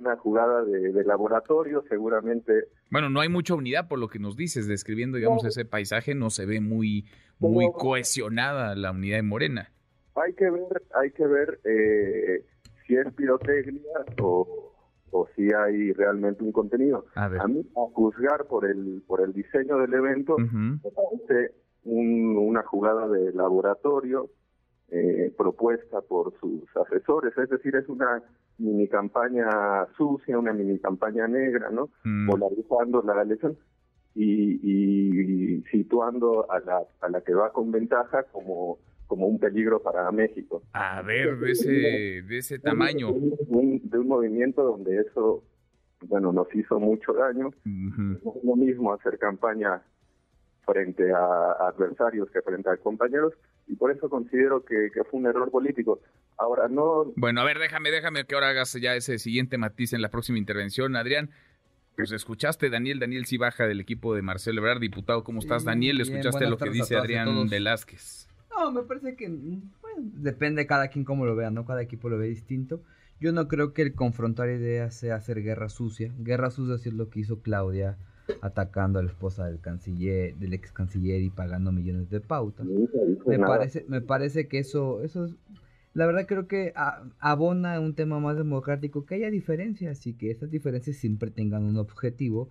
una, 0.00 0.16
jugada 0.16 0.64
de, 0.64 1.04
laboratorio, 1.04 1.82
seguramente. 1.88 2.68
Bueno, 2.90 3.10
no 3.10 3.20
hay 3.20 3.28
mucha 3.28 3.54
unidad 3.54 3.88
por 3.88 3.98
lo 3.98 4.08
que 4.08 4.18
nos 4.18 4.36
dices, 4.36 4.66
describiendo, 4.66 5.16
digamos, 5.16 5.44
ese 5.44 5.64
paisaje, 5.64 6.14
no 6.14 6.30
se 6.30 6.46
ve 6.46 6.60
muy, 6.60 7.06
muy 7.38 7.70
cohesionada 7.72 8.74
la 8.74 8.92
unidad 8.92 9.16
de 9.16 9.22
Morena. 9.22 9.72
Hay 10.14 10.32
que 10.34 10.50
ver, 10.50 10.82
hay 10.94 11.10
que 11.10 11.26
ver 11.26 11.60
eh, 11.64 12.44
si 12.86 12.94
es 12.94 13.12
pirotecnia 13.14 14.04
o, 14.22 14.72
o 15.10 15.28
si 15.34 15.52
hay 15.52 15.92
realmente 15.92 16.44
un 16.44 16.52
contenido. 16.52 17.06
A, 17.14 17.28
mí, 17.46 17.60
a 17.76 17.92
juzgar 17.92 18.46
por 18.46 18.64
el, 18.64 19.02
por 19.06 19.20
el 19.20 19.32
diseño 19.32 19.78
del 19.78 19.94
evento, 19.94 20.36
me 20.38 20.78
parece 20.78 21.54
una 21.84 22.62
jugada 22.62 23.08
de 23.08 23.32
laboratorio 23.32 24.30
eh, 24.88 25.32
propuesta 25.36 26.00
por 26.02 26.38
sus 26.38 26.64
asesores, 26.76 27.36
es 27.36 27.48
decir, 27.48 27.74
es 27.74 27.88
una 27.88 28.22
mini 28.58 28.88
campaña 28.88 29.48
sucia, 29.96 30.38
una 30.38 30.52
mini 30.52 30.78
campaña 30.78 31.26
negra, 31.26 31.70
¿no? 31.70 31.90
Mm. 32.04 32.28
Polarizando 32.28 33.02
la 33.02 33.22
elección 33.22 33.56
y, 34.14 34.60
y, 34.62 35.62
situando 35.70 36.50
a 36.50 36.60
la, 36.60 36.82
a 37.00 37.08
la 37.08 37.20
que 37.20 37.34
va 37.34 37.52
con 37.52 37.70
ventaja 37.72 38.24
como 38.24 38.78
como 39.06 39.26
un 39.26 39.38
peligro 39.38 39.82
para 39.82 40.10
México. 40.10 40.62
A 40.72 41.02
ver, 41.02 41.38
de 41.38 41.52
ese, 41.52 41.70
de 42.22 42.38
ese 42.38 42.58
tamaño. 42.58 43.12
de 43.12 43.98
un 43.98 44.08
movimiento 44.08 44.64
donde 44.64 44.98
eso, 44.98 45.44
bueno, 46.06 46.32
nos 46.32 46.52
hizo 46.54 46.80
mucho 46.80 47.12
daño. 47.12 47.50
es 47.66 48.44
lo 48.44 48.56
mismo 48.56 48.92
hacer 48.92 49.18
campaña 49.18 49.82
frente 50.64 51.12
a 51.12 51.68
adversarios 51.68 52.30
que 52.30 52.40
frente 52.40 52.70
a 52.70 52.76
compañeros 52.78 53.34
y 53.66 53.76
por 53.76 53.90
eso 53.90 54.08
considero 54.08 54.64
que, 54.64 54.90
fue 55.10 55.20
un 55.20 55.26
error 55.26 55.50
político. 55.50 56.00
Ahora 56.36 56.68
no... 56.68 57.12
Bueno, 57.16 57.40
a 57.40 57.44
ver, 57.44 57.58
déjame, 57.58 57.90
déjame 57.90 58.24
que 58.24 58.34
ahora 58.34 58.50
hagas 58.50 58.72
ya 58.74 58.94
ese 58.94 59.18
siguiente 59.18 59.58
matiz 59.58 59.92
en 59.92 60.02
la 60.02 60.10
próxima 60.10 60.38
intervención, 60.38 60.96
Adrián. 60.96 61.30
Pues 61.96 62.10
escuchaste, 62.10 62.70
Daniel, 62.70 62.98
Daniel 62.98 63.26
Cibaja 63.26 63.66
del 63.66 63.80
equipo 63.80 64.14
de 64.14 64.22
Marcelo 64.22 64.60
Ebrard, 64.60 64.80
diputado. 64.80 65.22
¿Cómo 65.22 65.38
estás, 65.38 65.64
Daniel? 65.64 66.00
Escuchaste 66.00 66.48
lo 66.48 66.58
que 66.58 66.70
dice 66.70 66.96
Adrián 66.96 67.48
Velázquez. 67.48 68.28
No, 68.50 68.72
me 68.72 68.82
parece 68.82 69.14
que, 69.16 69.28
pues, 69.80 69.94
depende 69.98 70.62
de 70.62 70.66
cada 70.66 70.88
quien 70.88 71.04
cómo 71.04 71.24
lo 71.24 71.36
vea, 71.36 71.50
¿no? 71.50 71.64
Cada 71.64 71.82
equipo 71.82 72.08
lo 72.08 72.18
ve 72.18 72.26
distinto. 72.26 72.82
Yo 73.20 73.32
no 73.32 73.46
creo 73.46 73.72
que 73.72 73.82
el 73.82 73.94
confrontar 73.94 74.48
ideas 74.48 74.94
sea 74.94 75.14
hacer 75.14 75.42
guerra 75.42 75.68
sucia. 75.68 76.12
Guerra 76.18 76.50
sucia 76.50 76.74
es 76.74 76.94
lo 76.94 77.10
que 77.10 77.20
hizo 77.20 77.40
Claudia 77.42 77.96
atacando 78.40 78.98
a 78.98 79.02
la 79.02 79.08
esposa 79.08 79.46
del 79.46 79.60
canciller, 79.60 80.34
del 80.36 80.54
ex 80.54 80.72
canciller 80.72 81.20
y 81.20 81.30
pagando 81.30 81.72
millones 81.72 82.10
de 82.10 82.20
pautas. 82.20 82.66
Me 83.26 83.38
parece, 83.38 83.84
me 83.88 84.00
parece 84.00 84.48
que 84.48 84.58
eso, 84.58 85.02
eso 85.02 85.26
es, 85.26 85.34
la 85.94 86.06
verdad 86.06 86.26
creo 86.26 86.48
que 86.48 86.72
abona 87.20 87.78
un 87.80 87.94
tema 87.94 88.18
más 88.18 88.36
democrático, 88.36 89.06
que 89.06 89.14
haya 89.14 89.30
diferencias 89.30 90.06
y 90.06 90.14
que 90.14 90.30
esas 90.30 90.50
diferencias 90.50 90.96
siempre 90.96 91.30
tengan 91.30 91.62
un 91.64 91.76
objetivo, 91.76 92.48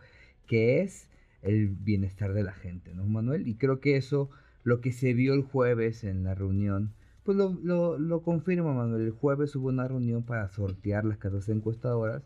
que 0.47 0.81
es 0.81 1.09
el 1.41 1.67
bienestar 1.67 2.33
de 2.33 2.43
la 2.43 2.53
gente, 2.53 2.93
¿no, 2.93 3.05
Manuel? 3.05 3.47
Y 3.47 3.55
creo 3.55 3.79
que 3.81 3.97
eso, 3.97 4.29
lo 4.63 4.79
que 4.79 4.93
se 4.93 5.13
vio 5.13 5.33
el 5.33 5.43
jueves 5.43 6.05
en 6.05 6.23
la 6.23 6.35
reunión, 6.35 6.93
pues 7.23 7.37
lo, 7.37 7.57
lo, 7.63 7.97
lo, 7.97 8.21
confirma, 8.21 8.73
Manuel. 8.73 9.03
El 9.03 9.11
jueves 9.11 9.55
hubo 9.55 9.69
una 9.69 9.87
reunión 9.87 10.23
para 10.23 10.49
sortear 10.49 11.05
las 11.05 11.17
casas 11.17 11.47
encuestadoras. 11.49 12.23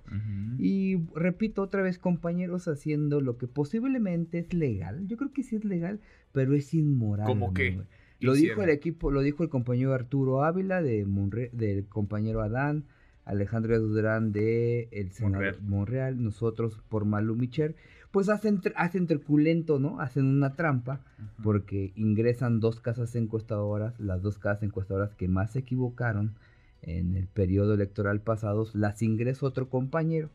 Y 0.57 0.97
repito 1.13 1.61
otra 1.61 1.83
vez, 1.83 1.99
compañeros 1.99 2.67
haciendo 2.67 3.21
lo 3.21 3.37
que 3.37 3.47
posiblemente 3.47 4.39
es 4.39 4.53
legal. 4.53 5.07
Yo 5.07 5.17
creo 5.17 5.31
que 5.31 5.43
sí 5.43 5.55
es 5.55 5.65
legal, 5.65 5.99
pero 6.31 6.55
es 6.55 6.73
inmoral. 6.73 7.27
¿Cómo 7.27 7.53
qué? 7.53 7.79
Lo 8.19 8.33
dijo 8.33 8.63
el 8.63 8.69
equipo, 8.69 9.11
lo 9.11 9.21
dijo 9.21 9.43
el 9.43 9.49
compañero 9.49 9.93
Arturo 9.93 10.43
Ávila 10.43 10.81
de 10.81 11.05
del 11.53 11.85
compañero 11.85 12.41
Adán, 12.41 12.85
Alejandro 13.25 13.79
Durán 13.79 14.31
de 14.31 14.87
el 14.91 15.11
senador 15.11 15.61
Monreal. 15.61 16.23
nosotros 16.23 16.81
por 16.89 17.05
Malu 17.05 17.35
Micher 17.35 17.75
pues 18.17 18.29
hacen, 18.29 18.63
hacen 18.77 19.05
truculento, 19.05 19.77
¿no? 19.77 19.99
Hacen 20.01 20.25
una 20.25 20.55
trampa 20.55 21.01
porque 21.43 21.91
ingresan 21.95 22.59
dos 22.59 22.79
casas 22.79 23.15
encuestadoras, 23.15 23.99
las 23.99 24.23
dos 24.23 24.39
casas 24.39 24.63
encuestadoras 24.63 25.13
que 25.13 25.27
más 25.27 25.51
se 25.51 25.59
equivocaron 25.59 26.33
en 26.81 27.15
el 27.15 27.27
periodo 27.27 27.75
electoral 27.75 28.19
pasado, 28.19 28.65
las 28.73 29.03
ingresó 29.03 29.45
otro 29.45 29.69
compañero 29.69 30.31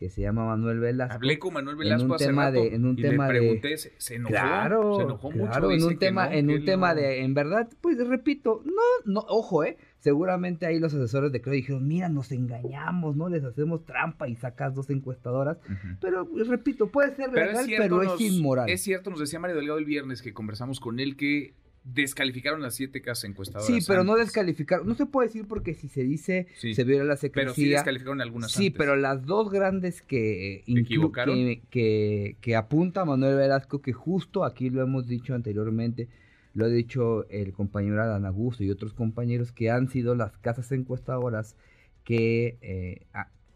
que 0.00 0.08
se 0.08 0.22
llama 0.22 0.46
Manuel 0.46 0.80
Velasco. 0.80 1.14
Hablé 1.14 1.38
con 1.38 1.52
Manuel 1.52 1.76
Velasco 1.76 2.06
en 2.06 2.10
un 2.10 2.16
tema 2.16 2.50
de, 2.50 2.74
en 2.74 2.86
un 2.86 2.98
y 2.98 3.02
tema 3.02 3.30
le 3.30 3.38
pregunté, 3.38 3.76
se, 3.76 4.14
enojó, 4.14 4.32
claro, 4.32 4.96
se 4.96 5.02
enojó 5.02 5.28
claro, 5.28 5.68
mucho. 5.68 5.72
en 5.72 5.84
un 5.84 5.98
tema, 5.98 6.34
en 6.34 6.48
un 6.48 6.64
tema 6.64 6.94
de, 6.94 7.20
en 7.20 7.34
verdad, 7.34 7.68
pues 7.82 7.98
repito, 8.08 8.62
no, 8.64 8.72
no, 9.04 9.20
ojo, 9.28 9.62
eh, 9.62 9.76
seguramente 9.98 10.64
ahí 10.64 10.78
los 10.78 10.94
asesores 10.94 11.32
de 11.32 11.42
creo 11.42 11.52
dijeron, 11.52 11.86
mira, 11.86 12.08
nos 12.08 12.32
engañamos, 12.32 13.14
¿no? 13.14 13.28
Les 13.28 13.44
hacemos 13.44 13.84
trampa 13.84 14.26
y 14.26 14.36
sacas 14.36 14.74
dos 14.74 14.88
encuestadoras, 14.88 15.58
pero 16.00 16.26
pues, 16.26 16.48
repito, 16.48 16.86
puede 16.90 17.14
ser 17.14 17.28
pero 17.30 17.48
legal, 17.48 17.66
pero 17.68 18.02
es 18.02 18.20
inmoral. 18.22 18.70
Es 18.70 18.80
cierto, 18.80 19.10
nos 19.10 19.20
decía 19.20 19.38
Mario 19.38 19.56
Delgado 19.56 19.78
el 19.78 19.84
viernes 19.84 20.22
que 20.22 20.32
conversamos 20.32 20.80
con 20.80 20.98
él 20.98 21.14
que 21.14 21.52
descalificaron 21.84 22.60
las 22.60 22.74
siete 22.74 23.00
casas 23.00 23.24
encuestadoras. 23.24 23.66
Sí, 23.66 23.84
pero 23.86 24.04
no 24.04 24.16
descalificaron. 24.16 24.86
No 24.86 24.94
se 24.94 25.06
puede 25.06 25.28
decir 25.28 25.46
porque 25.46 25.74
si 25.74 25.88
se 25.88 26.02
dice 26.02 26.46
se 26.56 26.84
viola 26.84 27.04
la 27.04 27.16
secrecía. 27.16 27.44
Pero 27.44 27.54
sí 27.54 27.68
descalificaron 27.68 28.20
algunas. 28.20 28.52
Sí, 28.52 28.70
pero 28.70 28.96
las 28.96 29.24
dos 29.24 29.50
grandes 29.50 30.02
que, 30.02 30.62
que, 30.66 31.62
que, 31.70 32.36
que, 32.40 32.56
apunta 32.56 33.04
Manuel 33.04 33.36
Velasco, 33.36 33.80
que 33.80 33.92
justo 33.92 34.44
aquí 34.44 34.70
lo 34.70 34.82
hemos 34.82 35.06
dicho 35.06 35.34
anteriormente, 35.34 36.08
lo 36.54 36.66
ha 36.66 36.68
dicho 36.68 37.28
el 37.30 37.52
compañero 37.52 38.02
Adán 38.02 38.26
Augusto 38.26 38.64
y 38.64 38.70
otros 38.70 38.92
compañeros 38.92 39.52
que 39.52 39.70
han 39.70 39.88
sido 39.88 40.14
las 40.14 40.36
casas 40.38 40.70
encuestadoras 40.72 41.56
que 42.04 42.58
eh, 42.60 43.06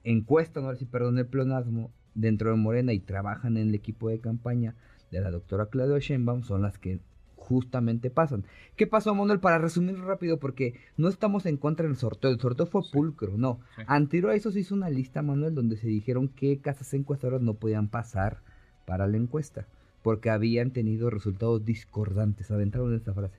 encuestan, 0.04 0.64
ahora 0.64 0.76
sí, 0.76 0.84
perdón, 0.84 1.18
el 1.18 1.26
plonasmo 1.26 1.92
dentro 2.14 2.50
de 2.50 2.56
Morena 2.56 2.92
y 2.92 3.00
trabajan 3.00 3.56
en 3.56 3.68
el 3.68 3.74
equipo 3.74 4.08
de 4.08 4.20
campaña 4.20 4.74
de 5.10 5.20
la 5.20 5.30
doctora 5.30 5.66
Claudia 5.66 5.98
Sheinbaum 5.98 6.42
son 6.44 6.62
las 6.62 6.78
que 6.78 7.00
justamente 7.48 8.10
pasan. 8.10 8.44
¿Qué 8.74 8.86
pasó, 8.86 9.14
Manuel? 9.14 9.38
Para 9.38 9.58
resumir 9.58 9.98
rápido, 9.98 10.38
porque 10.38 10.74
no 10.96 11.08
estamos 11.08 11.44
en 11.46 11.58
contra 11.58 11.86
del 11.86 11.96
sorteo. 11.96 12.30
El 12.30 12.40
sorteo 12.40 12.66
fue 12.66 12.82
pulcro, 12.90 13.36
no. 13.36 13.60
Anterior 13.86 14.32
a 14.32 14.34
eso 14.34 14.50
se 14.50 14.60
hizo 14.60 14.74
una 14.74 14.88
lista, 14.88 15.22
Manuel, 15.22 15.54
donde 15.54 15.76
se 15.76 15.86
dijeron 15.86 16.28
qué 16.28 16.58
casas 16.58 16.92
encuestadoras 16.94 17.42
no 17.42 17.54
podían 17.54 17.88
pasar 17.88 18.38
para 18.86 19.06
la 19.06 19.18
encuesta, 19.18 19.66
porque 20.02 20.30
habían 20.30 20.70
tenido 20.70 21.10
resultados 21.10 21.64
discordantes. 21.64 22.50
Aventaron 22.50 22.94
esta 22.94 23.12
frase. 23.12 23.38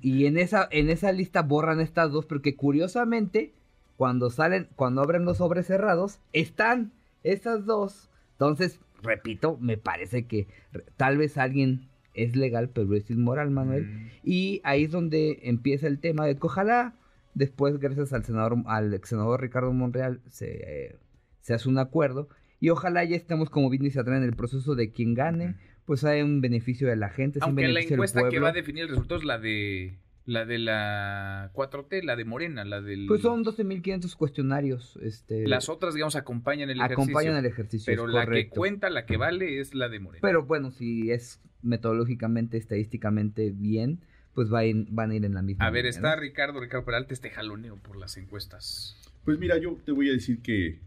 y 0.00 0.24
en 0.24 0.38
esa, 0.38 0.66
en 0.70 0.88
esa 0.88 1.12
lista 1.12 1.42
borran 1.42 1.80
estas 1.80 2.10
dos, 2.10 2.24
porque 2.24 2.56
curiosamente, 2.56 3.52
cuando 3.96 4.30
salen, 4.30 4.68
cuando 4.76 5.02
abren 5.02 5.26
los 5.26 5.38
sobres 5.38 5.66
cerrados, 5.66 6.20
están 6.32 6.92
estas 7.22 7.66
dos. 7.66 8.08
Entonces, 8.32 8.80
repito, 9.02 9.58
me 9.60 9.76
parece 9.76 10.24
que 10.24 10.48
tal 10.96 11.18
vez 11.18 11.36
alguien 11.36 11.89
es 12.22 12.36
legal, 12.36 12.70
pero 12.70 12.94
es 12.94 13.10
inmoral, 13.10 13.50
Manuel. 13.50 13.86
Mm. 13.86 14.10
Y 14.24 14.60
ahí 14.64 14.84
es 14.84 14.90
donde 14.90 15.40
empieza 15.42 15.86
el 15.86 15.98
tema 15.98 16.26
de 16.26 16.36
que 16.36 16.46
ojalá 16.46 16.94
después, 17.34 17.78
gracias 17.78 18.12
al 18.12 18.24
senador, 18.24 18.56
al 18.66 18.92
ex 18.94 19.08
senador 19.08 19.40
Ricardo 19.40 19.72
Monreal, 19.72 20.20
se, 20.28 20.98
se 21.40 21.54
hace 21.54 21.68
un 21.68 21.78
acuerdo. 21.78 22.28
Y 22.60 22.68
ojalá 22.70 23.04
ya 23.04 23.16
estemos, 23.16 23.48
como 23.48 23.70
bien 23.70 23.82
dice 23.82 24.00
en 24.00 24.22
el 24.22 24.34
proceso 24.34 24.74
de 24.74 24.92
quien 24.92 25.14
gane, 25.14 25.56
pues 25.86 26.04
hay 26.04 26.22
un 26.22 26.40
beneficio 26.40 26.88
de 26.88 26.96
la 26.96 27.08
gente. 27.08 27.38
Aunque 27.42 27.68
la 27.68 27.80
encuesta 27.80 28.28
que 28.28 28.38
va 28.38 28.50
a 28.50 28.52
definir 28.52 28.84
el 28.84 28.90
resultado 28.90 29.18
es 29.20 29.26
la 29.26 29.38
de 29.38 29.98
la 30.26 30.44
de 30.44 30.58
la 30.58 31.50
4T, 31.54 32.02
la 32.02 32.16
de 32.16 32.24
Morena, 32.24 32.64
la 32.64 32.80
del... 32.80 33.06
Pues 33.06 33.22
son 33.22 33.44
12.500 33.44 34.14
cuestionarios. 34.16 34.98
Este, 35.02 35.46
Las 35.46 35.68
otras, 35.68 35.94
digamos, 35.94 36.16
acompañan 36.16 36.70
el 36.70 36.78
ejercicio. 36.78 37.02
Acompañan 37.02 37.36
el 37.36 37.46
ejercicio, 37.46 37.90
Pero 37.90 38.06
la 38.06 38.26
que 38.26 38.48
cuenta, 38.48 38.90
la 38.90 39.06
que 39.06 39.16
vale, 39.16 39.60
es 39.60 39.74
la 39.74 39.88
de 39.88 40.00
Morena. 40.00 40.20
Pero 40.22 40.44
bueno, 40.44 40.70
si 40.70 41.10
es 41.10 41.40
metodológicamente, 41.62 42.58
estadísticamente 42.58 43.50
bien, 43.50 44.00
pues 44.34 44.48
van 44.48 45.10
a 45.10 45.14
ir 45.14 45.24
en 45.24 45.34
la 45.34 45.42
misma. 45.42 45.66
A 45.66 45.70
ver, 45.70 45.86
está 45.86 46.16
Ricardo, 46.16 46.60
Ricardo 46.60 46.84
Peralta, 46.84 47.12
este 47.12 47.30
jaloneo 47.30 47.76
por 47.76 47.96
las 47.96 48.16
encuestas. 48.16 48.96
Pues 49.24 49.38
mira, 49.38 49.58
yo 49.58 49.76
te 49.84 49.92
voy 49.92 50.08
a 50.08 50.12
decir 50.12 50.40
que 50.40 50.78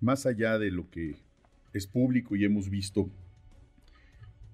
más 0.00 0.26
allá 0.26 0.58
de 0.58 0.70
lo 0.70 0.90
que 0.90 1.16
es 1.72 1.86
público 1.86 2.36
y 2.36 2.44
hemos 2.44 2.68
visto, 2.68 3.08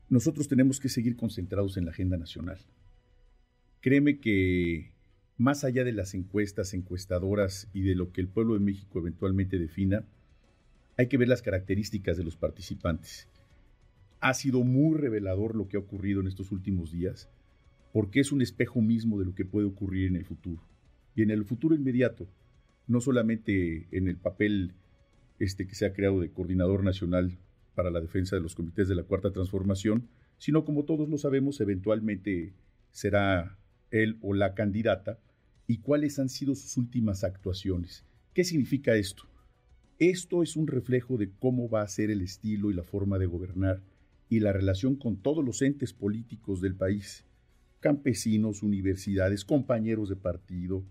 nosotros 0.08 0.48
tenemos 0.48 0.80
que 0.80 0.88
seguir 0.88 1.16
concentrados 1.16 1.76
en 1.76 1.84
la 1.84 1.90
agenda 1.90 2.16
nacional. 2.16 2.58
Créeme 3.80 4.18
que 4.18 4.92
más 5.38 5.64
allá 5.64 5.84
de 5.84 5.92
las 5.92 6.14
encuestas, 6.14 6.74
encuestadoras 6.74 7.68
y 7.72 7.82
de 7.82 7.94
lo 7.94 8.12
que 8.12 8.20
el 8.20 8.28
pueblo 8.28 8.54
de 8.54 8.60
México 8.60 8.98
eventualmente 8.98 9.58
defina, 9.58 10.04
hay 10.96 11.08
que 11.08 11.18
ver 11.18 11.28
las 11.28 11.42
características 11.42 12.16
de 12.16 12.24
los 12.24 12.36
participantes. 12.36 13.28
Ha 14.20 14.32
sido 14.34 14.64
muy 14.64 14.96
revelador 14.96 15.54
lo 15.54 15.68
que 15.68 15.76
ha 15.76 15.80
ocurrido 15.80 16.20
en 16.20 16.26
estos 16.26 16.52
últimos 16.52 16.90
días, 16.90 17.28
porque 17.92 18.20
es 18.20 18.32
un 18.32 18.40
espejo 18.40 18.80
mismo 18.80 19.18
de 19.18 19.26
lo 19.26 19.34
que 19.34 19.44
puede 19.44 19.66
ocurrir 19.66 20.08
en 20.08 20.16
el 20.16 20.24
futuro. 20.24 20.62
Y 21.14 21.22
en 21.22 21.30
el 21.30 21.44
futuro 21.44 21.74
inmediato, 21.74 22.26
no 22.86 23.00
solamente 23.00 23.88
en 23.90 24.08
el 24.08 24.16
papel 24.16 24.72
este 25.38 25.66
que 25.66 25.74
se 25.74 25.84
ha 25.84 25.92
creado 25.92 26.20
de 26.20 26.30
coordinador 26.30 26.82
nacional 26.82 27.38
para 27.74 27.90
la 27.90 28.00
defensa 28.00 28.36
de 28.36 28.42
los 28.42 28.54
comités 28.54 28.88
de 28.88 28.94
la 28.94 29.02
Cuarta 29.02 29.32
Transformación, 29.32 30.08
sino 30.38 30.64
como 30.64 30.84
todos 30.84 31.08
lo 31.08 31.18
sabemos, 31.18 31.60
eventualmente 31.60 32.54
será 32.90 33.58
él 34.02 34.18
o 34.20 34.34
la 34.34 34.54
candidata 34.54 35.18
y 35.66 35.78
cuáles 35.78 36.18
han 36.18 36.28
sido 36.28 36.54
sus 36.54 36.76
últimas 36.76 37.24
actuaciones. 37.24 38.04
¿Qué 38.34 38.44
significa 38.44 38.94
esto? 38.94 39.24
Esto 39.98 40.42
es 40.42 40.56
un 40.56 40.66
reflejo 40.66 41.16
de 41.16 41.30
cómo 41.30 41.68
va 41.68 41.82
a 41.82 41.88
ser 41.88 42.10
el 42.10 42.20
estilo 42.20 42.70
y 42.70 42.74
la 42.74 42.82
forma 42.82 43.18
de 43.18 43.26
gobernar 43.26 43.82
y 44.28 44.40
la 44.40 44.52
relación 44.52 44.96
con 44.96 45.16
todos 45.16 45.44
los 45.44 45.62
entes 45.62 45.92
políticos 45.92 46.60
del 46.60 46.74
país, 46.74 47.24
campesinos, 47.80 48.62
universidades, 48.62 49.44
compañeros 49.44 50.08
de 50.08 50.16
partido, 50.16 50.84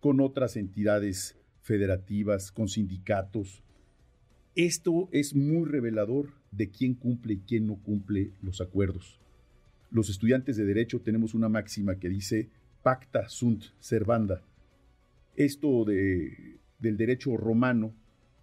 con 0.00 0.20
otras 0.20 0.56
entidades 0.56 1.36
federativas, 1.60 2.50
con 2.50 2.68
sindicatos. 2.68 3.62
Esto 4.56 5.08
es 5.12 5.34
muy 5.34 5.68
revelador 5.68 6.30
de 6.50 6.70
quién 6.70 6.94
cumple 6.94 7.34
y 7.34 7.40
quién 7.40 7.66
no 7.66 7.76
cumple 7.76 8.32
los 8.42 8.60
acuerdos 8.60 9.20
los 9.90 10.08
estudiantes 10.08 10.56
de 10.56 10.64
Derecho 10.64 11.00
tenemos 11.00 11.34
una 11.34 11.48
máxima 11.48 11.96
que 11.96 12.08
dice 12.08 12.48
pacta 12.82 13.28
sunt 13.28 13.64
servanda. 13.80 14.42
Esto 15.36 15.84
de, 15.84 16.58
del 16.78 16.96
derecho 16.96 17.36
romano 17.36 17.92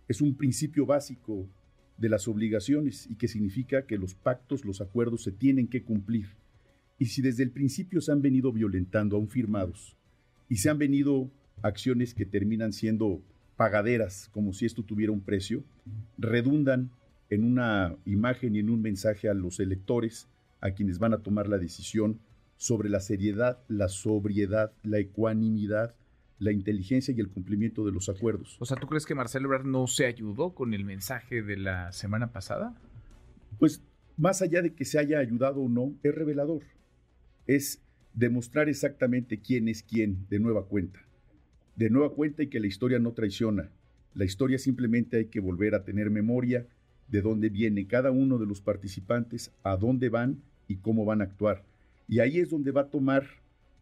es 0.07 0.21
un 0.21 0.35
principio 0.35 0.85
básico 0.85 1.47
de 1.97 2.09
las 2.09 2.27
obligaciones 2.27 3.07
y 3.09 3.15
que 3.15 3.27
significa 3.27 3.85
que 3.85 3.97
los 3.97 4.13
pactos, 4.13 4.65
los 4.65 4.81
acuerdos 4.81 5.23
se 5.23 5.31
tienen 5.31 5.67
que 5.67 5.83
cumplir. 5.83 6.27
Y 6.99 7.05
si 7.07 7.21
desde 7.21 7.43
el 7.43 7.51
principio 7.51 8.01
se 8.01 8.11
han 8.11 8.21
venido 8.21 8.51
violentando, 8.51 9.15
aún 9.15 9.29
firmados, 9.29 9.95
y 10.49 10.57
se 10.57 10.69
han 10.69 10.77
venido 10.77 11.29
acciones 11.61 12.13
que 12.13 12.25
terminan 12.25 12.73
siendo 12.73 13.21
pagaderas, 13.55 14.29
como 14.31 14.53
si 14.53 14.65
esto 14.65 14.83
tuviera 14.83 15.11
un 15.11 15.21
precio, 15.21 15.63
redundan 16.17 16.91
en 17.29 17.43
una 17.43 17.95
imagen 18.05 18.55
y 18.55 18.59
en 18.59 18.69
un 18.69 18.81
mensaje 18.81 19.27
a 19.29 19.33
los 19.33 19.59
electores 19.59 20.27
a 20.61 20.71
quienes 20.71 20.99
van 20.99 21.13
a 21.13 21.19
tomar 21.19 21.47
la 21.47 21.57
decisión 21.57 22.19
sobre 22.55 22.89
la 22.89 22.99
seriedad, 22.99 23.59
la 23.67 23.87
sobriedad, 23.87 24.71
la 24.83 24.97
ecuanimidad, 24.99 25.95
la 26.39 26.51
inteligencia 26.51 27.13
y 27.15 27.19
el 27.19 27.29
cumplimiento 27.29 27.85
de 27.85 27.91
los 27.91 28.09
acuerdos. 28.09 28.57
O 28.59 28.65
sea, 28.65 28.77
¿tú 28.77 28.87
crees 28.87 29.05
que 29.05 29.15
Marcelo 29.15 29.47
Ebrard 29.47 29.65
no 29.65 29.87
se 29.87 30.05
ayudó 30.05 30.53
con 30.53 30.73
el 30.73 30.85
mensaje 30.85 31.41
de 31.41 31.57
la 31.57 31.91
semana 31.91 32.31
pasada? 32.31 32.75
Pues 33.59 33.81
más 34.17 34.41
allá 34.41 34.61
de 34.61 34.73
que 34.73 34.85
se 34.85 34.99
haya 34.99 35.19
ayudado 35.19 35.61
o 35.61 35.69
no, 35.69 35.93
es 36.03 36.13
revelador. 36.13 36.63
Es 37.45 37.81
demostrar 38.13 38.69
exactamente 38.69 39.39
quién 39.39 39.67
es 39.67 39.83
quién 39.83 40.25
de 40.29 40.39
nueva 40.39 40.65
cuenta. 40.65 40.99
De 41.75 41.89
nueva 41.89 42.13
cuenta 42.13 42.43
y 42.43 42.47
que 42.47 42.59
la 42.59 42.67
historia 42.67 42.99
no 42.99 43.13
traiciona. 43.13 43.69
La 44.15 44.25
historia 44.25 44.57
simplemente 44.57 45.17
hay 45.17 45.25
que 45.25 45.39
volver 45.39 45.75
a 45.75 45.83
tener 45.83 46.09
memoria 46.09 46.65
de 47.07 47.21
dónde 47.21 47.49
viene 47.49 47.87
cada 47.87 48.11
uno 48.11 48.37
de 48.37 48.47
los 48.47 48.61
participantes, 48.61 49.51
a 49.63 49.77
dónde 49.77 50.09
van 50.09 50.41
y 50.67 50.77
cómo 50.77 51.05
van 51.05 51.21
a 51.21 51.25
actuar. 51.25 51.63
Y 52.07 52.19
ahí 52.19 52.39
es 52.39 52.49
donde 52.49 52.71
va 52.71 52.81
a 52.81 52.89
tomar 52.89 53.25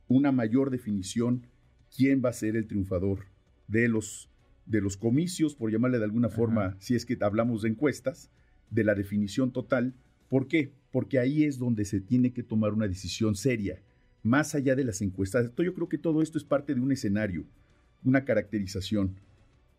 una 0.07 0.31
mayor 0.31 0.69
definición 0.69 1.47
quién 1.95 2.21
va 2.23 2.29
a 2.29 2.33
ser 2.33 2.55
el 2.55 2.67
triunfador 2.67 3.25
de 3.67 3.87
los, 3.87 4.29
de 4.65 4.81
los 4.81 4.97
comicios, 4.97 5.55
por 5.55 5.71
llamarle 5.71 5.97
de 5.97 6.05
alguna 6.05 6.29
forma, 6.29 6.75
si 6.79 6.95
es 6.95 7.05
que 7.05 7.17
hablamos 7.21 7.61
de 7.61 7.69
encuestas, 7.69 8.29
de 8.69 8.83
la 8.83 8.95
definición 8.95 9.51
total. 9.51 9.93
¿Por 10.29 10.47
qué? 10.47 10.71
Porque 10.91 11.19
ahí 11.19 11.43
es 11.43 11.57
donde 11.57 11.85
se 11.85 11.99
tiene 11.99 12.33
que 12.33 12.43
tomar 12.43 12.73
una 12.73 12.87
decisión 12.87 13.35
seria, 13.35 13.81
más 14.23 14.55
allá 14.55 14.75
de 14.75 14.83
las 14.83 15.01
encuestas. 15.01 15.51
Yo 15.57 15.73
creo 15.73 15.89
que 15.89 15.97
todo 15.97 16.21
esto 16.21 16.37
es 16.37 16.43
parte 16.43 16.73
de 16.73 16.81
un 16.81 16.91
escenario, 16.91 17.45
una 18.03 18.25
caracterización. 18.25 19.15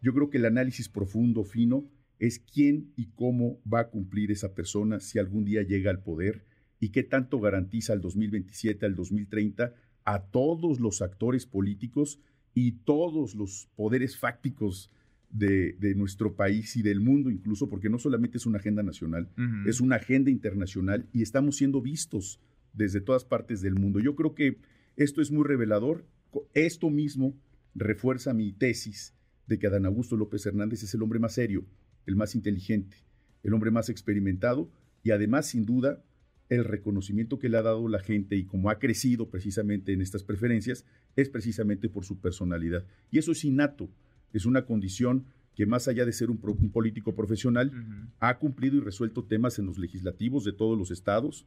Yo 0.01 0.15
creo 0.15 0.31
que 0.31 0.39
el 0.39 0.45
análisis 0.45 0.89
profundo, 0.89 1.45
fino, 1.45 1.85
es 2.19 2.39
quién 2.39 2.93
y 2.97 3.07
cómo 3.15 3.59
va 3.71 3.81
a 3.81 3.89
cumplir 3.89 4.31
esa 4.31 4.55
persona 4.55 5.01
si 5.01 5.19
algún 5.19 5.45
día 5.45 5.63
llega 5.63 5.91
al 5.91 6.03
poder 6.03 6.45
y 6.80 6.90
qué 6.90 7.02
tanto 7.02 7.40
garantiza 7.40 7.92
al 7.92 8.00
2027, 8.00 8.87
al 8.87 8.95
2030 8.95 9.75
a 10.04 10.23
todos 10.23 10.80
los 10.80 11.02
actores 11.02 11.47
políticos 11.47 12.21
y 12.54 12.73
todos 12.73 13.35
los 13.35 13.68
poderes 13.76 14.18
fácticos 14.18 14.90
de, 15.30 15.95
nuestro 15.97 16.37
país 16.37 16.76
y 16.76 16.83
del 16.83 17.00
mundo 17.00 17.30
incluso, 17.30 17.68
porque 17.68 17.90
no 17.90 17.99
solamente 17.99 18.38
es 18.38 18.47
una 18.47 18.59
agenda 18.59 18.83
nacional, 18.83 19.28
es 19.66 19.80
una 19.80 19.97
agenda 19.97 20.30
internacional 20.30 21.09
y 21.12 21.23
estamos 21.23 21.56
siendo 21.56 21.83
vistos 21.83 22.40
desde 22.73 23.00
todas 23.00 23.25
partes 23.25 23.61
del 23.61 23.75
mundo. 23.75 23.99
Yo 24.00 24.14
creo 24.14 24.35
que 24.35 24.59
esto 24.97 25.21
es 25.21 25.30
muy 25.30 25.45
revelador. 25.45 26.06
Esto 26.54 26.90
mismo 26.90 27.35
refuerza 27.75 28.33
mi 28.33 28.52
tesis 28.52 29.14
de 29.47 29.59
que 29.59 29.66
Adán 29.66 29.87
Augusto 29.87 30.16
López 30.16 30.45
Hernández 30.47 30.83
es 30.83 30.95
el 30.95 31.02
hombre 31.02 31.18
más 31.18 31.35
serio, 31.35 31.64
el 32.06 32.16
más 32.16 32.35
inteligente, 32.35 32.97
el 33.42 33.54
hombre 33.54 33.71
más 33.71 33.88
experimentado 33.88 34.71
y 35.02 35.11
además, 35.11 35.47
sin 35.47 35.64
duda, 35.64 36.02
el 36.49 36.65
reconocimiento 36.65 37.38
que 37.38 37.49
le 37.49 37.59
ha 37.59 37.62
dado 37.62 37.88
la 37.88 37.99
gente 37.99 38.37
y 38.37 38.45
cómo 38.45 38.71
ha 38.71 38.79
crecido 38.79 39.29
precisamente 39.31 39.93
en 39.93 40.00
estas 40.00 40.23
preferencias 40.23 40.85
es 41.17 41.29
precisamente 41.29 41.88
por 41.88 42.05
su 42.05 42.19
personalidad. 42.19 42.85
Y 43.11 43.19
eso 43.19 43.33
es 43.33 43.45
innato, 43.45 43.88
es 44.33 44.47
una 44.47 44.65
condición 44.65 45.25
que 45.57 45.67
más 45.67 45.88
allá 45.88 46.05
de 46.05 46.12
ser 46.12 46.31
un, 46.31 46.38
político 46.38 47.15
profesional, 47.15 47.73
ha 48.21 48.38
cumplido 48.38 48.76
y 48.76 48.81
resuelto 48.81 49.25
temas 49.25 49.59
en 49.59 49.65
los 49.65 49.79
legislativos 49.79 50.45
de 50.45 50.53
todos 50.53 50.79
los 50.79 50.91
estados, 50.91 51.47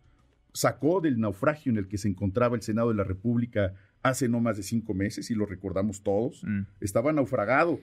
sacó 0.51 0.99
del 0.99 1.19
naufragio 1.19 1.71
en 1.71 1.77
el 1.77 1.87
que 1.87 1.99
se 1.99 2.07
encontraba 2.07 2.55
el 2.55 2.63
Senado 2.63 2.89
de 2.89 2.95
la 2.95 3.03
República 3.03 3.75
hace 4.01 4.27
no 4.27 4.39
más 4.39 4.57
de 4.57 4.63
cinco 4.63 4.95
meses, 4.95 5.29
y 5.29 5.35
lo 5.35 5.45
recordamos 5.45 6.01
todos, 6.01 6.43
mm. 6.43 6.61
estaba 6.81 7.13
naufragado 7.13 7.79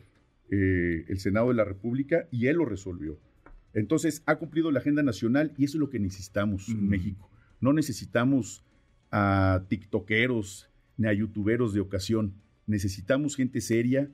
eh, 0.50 1.04
el 1.08 1.18
Senado 1.20 1.49
de 1.49 1.54
la 1.54 1.64
República 1.64 2.26
y 2.32 2.49
él 2.49 2.56
lo 2.56 2.64
resolvió. 2.64 3.18
Entonces, 3.76 4.23
ha 4.25 4.37
cumplido 4.37 4.71
la 4.71 4.80
agenda 4.80 5.02
nacional 5.02 5.52
y 5.59 5.64
eso 5.64 5.76
es 5.76 5.80
lo 5.80 5.90
que 5.90 6.00
necesitamos 6.00 6.71
en 6.71 6.88
México. 6.88 7.30
No 7.61 7.75
necesitamos 7.75 8.64
a 9.11 9.64
tiktokeros 9.68 10.71
ni 10.97 11.09
a 11.09 11.12
youtuberos 11.12 11.75
de 11.75 11.80
ocasión. 11.80 12.33
Necesitamos 12.66 13.37
gente 13.37 13.61
seria, 13.61 14.11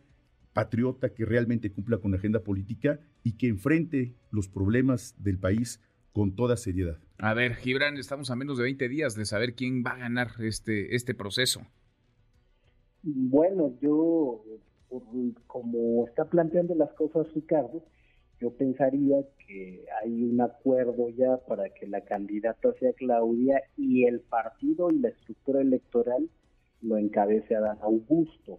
patriota, 0.52 1.14
que 1.14 1.24
realmente 1.24 1.70
cumpla 1.70 1.98
con 1.98 2.10
la 2.10 2.16
agenda 2.16 2.40
política 2.40 2.98
y 3.22 3.34
que 3.34 3.46
enfrente 3.46 4.16
los 4.32 4.48
problemas 4.48 5.14
del 5.22 5.38
país 5.38 5.80
con 6.12 6.34
toda 6.34 6.56
seriedad. 6.56 6.98
A 7.18 7.32
ver, 7.32 7.54
Gibran, 7.54 7.96
estamos 7.98 8.32
a 8.32 8.36
menos 8.36 8.58
de 8.58 8.64
20 8.64 8.88
días 8.88 9.14
de 9.14 9.24
saber 9.24 9.54
quién 9.54 9.84
va 9.86 9.92
a 9.92 9.98
ganar 9.98 10.32
este, 10.40 10.96
este 10.96 11.14
proceso. 11.14 11.62
Bueno, 13.04 13.76
yo, 13.80 14.44
como 15.46 16.08
está 16.08 16.24
planteando 16.24 16.74
las 16.74 16.92
cosas 16.94 17.32
Ricardo, 17.32 17.84
yo 18.42 18.50
pensaría 18.50 19.22
que 19.46 19.84
hay 20.02 20.24
un 20.24 20.40
acuerdo 20.40 21.10
ya 21.10 21.36
para 21.46 21.70
que 21.70 21.86
la 21.86 22.00
candidata 22.00 22.72
sea 22.80 22.92
Claudia 22.94 23.62
y 23.76 24.04
el 24.04 24.18
partido 24.20 24.90
y 24.90 24.98
la 24.98 25.10
estructura 25.10 25.60
electoral 25.60 26.28
lo 26.80 26.98
encabece 26.98 27.54
Dan 27.54 27.78
Augusto. 27.82 28.58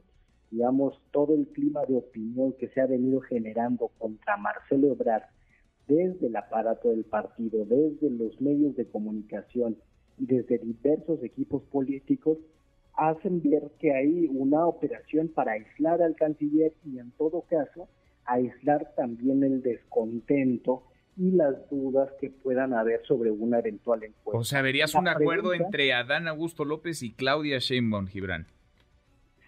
Digamos, 0.52 1.02
todo 1.12 1.36
el 1.36 1.48
clima 1.48 1.82
de 1.86 1.98
opinión 1.98 2.54
que 2.54 2.70
se 2.70 2.80
ha 2.80 2.86
venido 2.86 3.20
generando 3.20 3.90
contra 3.98 4.38
Marcelo 4.38 4.94
Ebrard 4.94 5.24
desde 5.86 6.28
el 6.28 6.36
aparato 6.38 6.90
del 6.92 7.04
partido, 7.04 7.66
desde 7.66 8.10
los 8.10 8.40
medios 8.40 8.78
de 8.78 8.86
comunicación 8.86 9.76
y 10.18 10.28
desde 10.28 10.60
diversos 10.60 11.22
equipos 11.24 11.62
políticos, 11.64 12.38
hacen 12.94 13.42
ver 13.42 13.70
que 13.80 13.92
hay 13.92 14.30
una 14.32 14.66
operación 14.66 15.28
para 15.28 15.54
aislar 15.54 16.02
al 16.02 16.16
canciller 16.16 16.72
y 16.86 17.00
en 17.00 17.12
todo 17.18 17.42
caso 17.42 17.90
aislar 18.26 18.94
también 18.96 19.44
el 19.44 19.62
descontento 19.62 20.84
y 21.18 21.32
las 21.32 21.70
dudas 21.70 22.10
que 22.20 22.30
puedan 22.30 22.74
haber 22.74 23.06
sobre 23.06 23.32
una 23.32 23.60
eventual 23.60 24.04
encuesta. 24.04 24.40
O 24.40 24.44
sea, 24.44 24.62
verías 24.62 24.96
un 24.96 25.08
acuerdo 25.08 25.54
entre 25.54 25.94
Adán 25.94 26.28
Augusto 26.28 26.66
López 26.66 27.04
y 27.04 27.14
Claudia 27.14 27.60
Sheinbaum, 27.60 28.08
Gibran. 28.08 28.48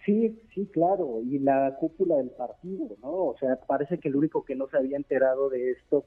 Sí, 0.04 0.38
sí, 0.54 0.68
claro, 0.72 1.20
y 1.24 1.40
la 1.40 1.76
cúpula 1.80 2.16
del 2.16 2.30
partido, 2.30 2.96
¿no? 3.02 3.10
O 3.10 3.36
sea, 3.40 3.56
parece 3.56 3.98
que 3.98 4.08
el 4.08 4.14
único 4.14 4.44
que 4.44 4.54
no 4.54 4.68
se 4.68 4.76
había 4.76 4.96
enterado 4.96 5.50
de 5.50 5.72
esto 5.72 6.04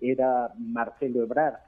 era 0.00 0.52
Marcelo 0.58 1.22
Ebrard. 1.22 1.60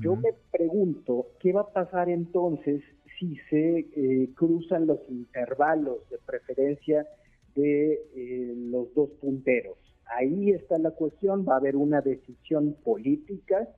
Yo 0.00 0.16
me 0.16 0.30
pregunto, 0.50 1.28
¿qué 1.38 1.52
va 1.52 1.60
a 1.60 1.72
pasar 1.72 2.08
entonces 2.08 2.82
si 3.18 3.36
se 3.48 3.86
eh, 3.94 4.30
cruzan 4.34 4.88
los 4.88 4.98
intervalos 5.08 5.98
de 6.10 6.18
preferencia 6.18 7.06
de 7.54 7.92
eh, 7.92 8.54
los 8.56 8.92
dos 8.94 9.10
punteros? 9.20 9.76
Ahí 10.16 10.50
está 10.50 10.78
la 10.78 10.90
cuestión, 10.90 11.46
va 11.48 11.54
a 11.54 11.58
haber 11.58 11.76
una 11.76 12.00
decisión 12.00 12.76
política 12.84 13.68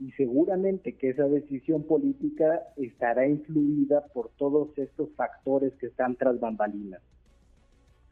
y 0.00 0.10
seguramente 0.12 0.96
que 0.96 1.10
esa 1.10 1.24
decisión 1.24 1.84
política 1.84 2.62
estará 2.76 3.26
influida 3.26 4.04
por 4.12 4.30
todos 4.36 4.76
estos 4.76 5.10
factores 5.16 5.72
que 5.74 5.86
están 5.86 6.16
tras 6.16 6.38
bambalinas. 6.40 7.00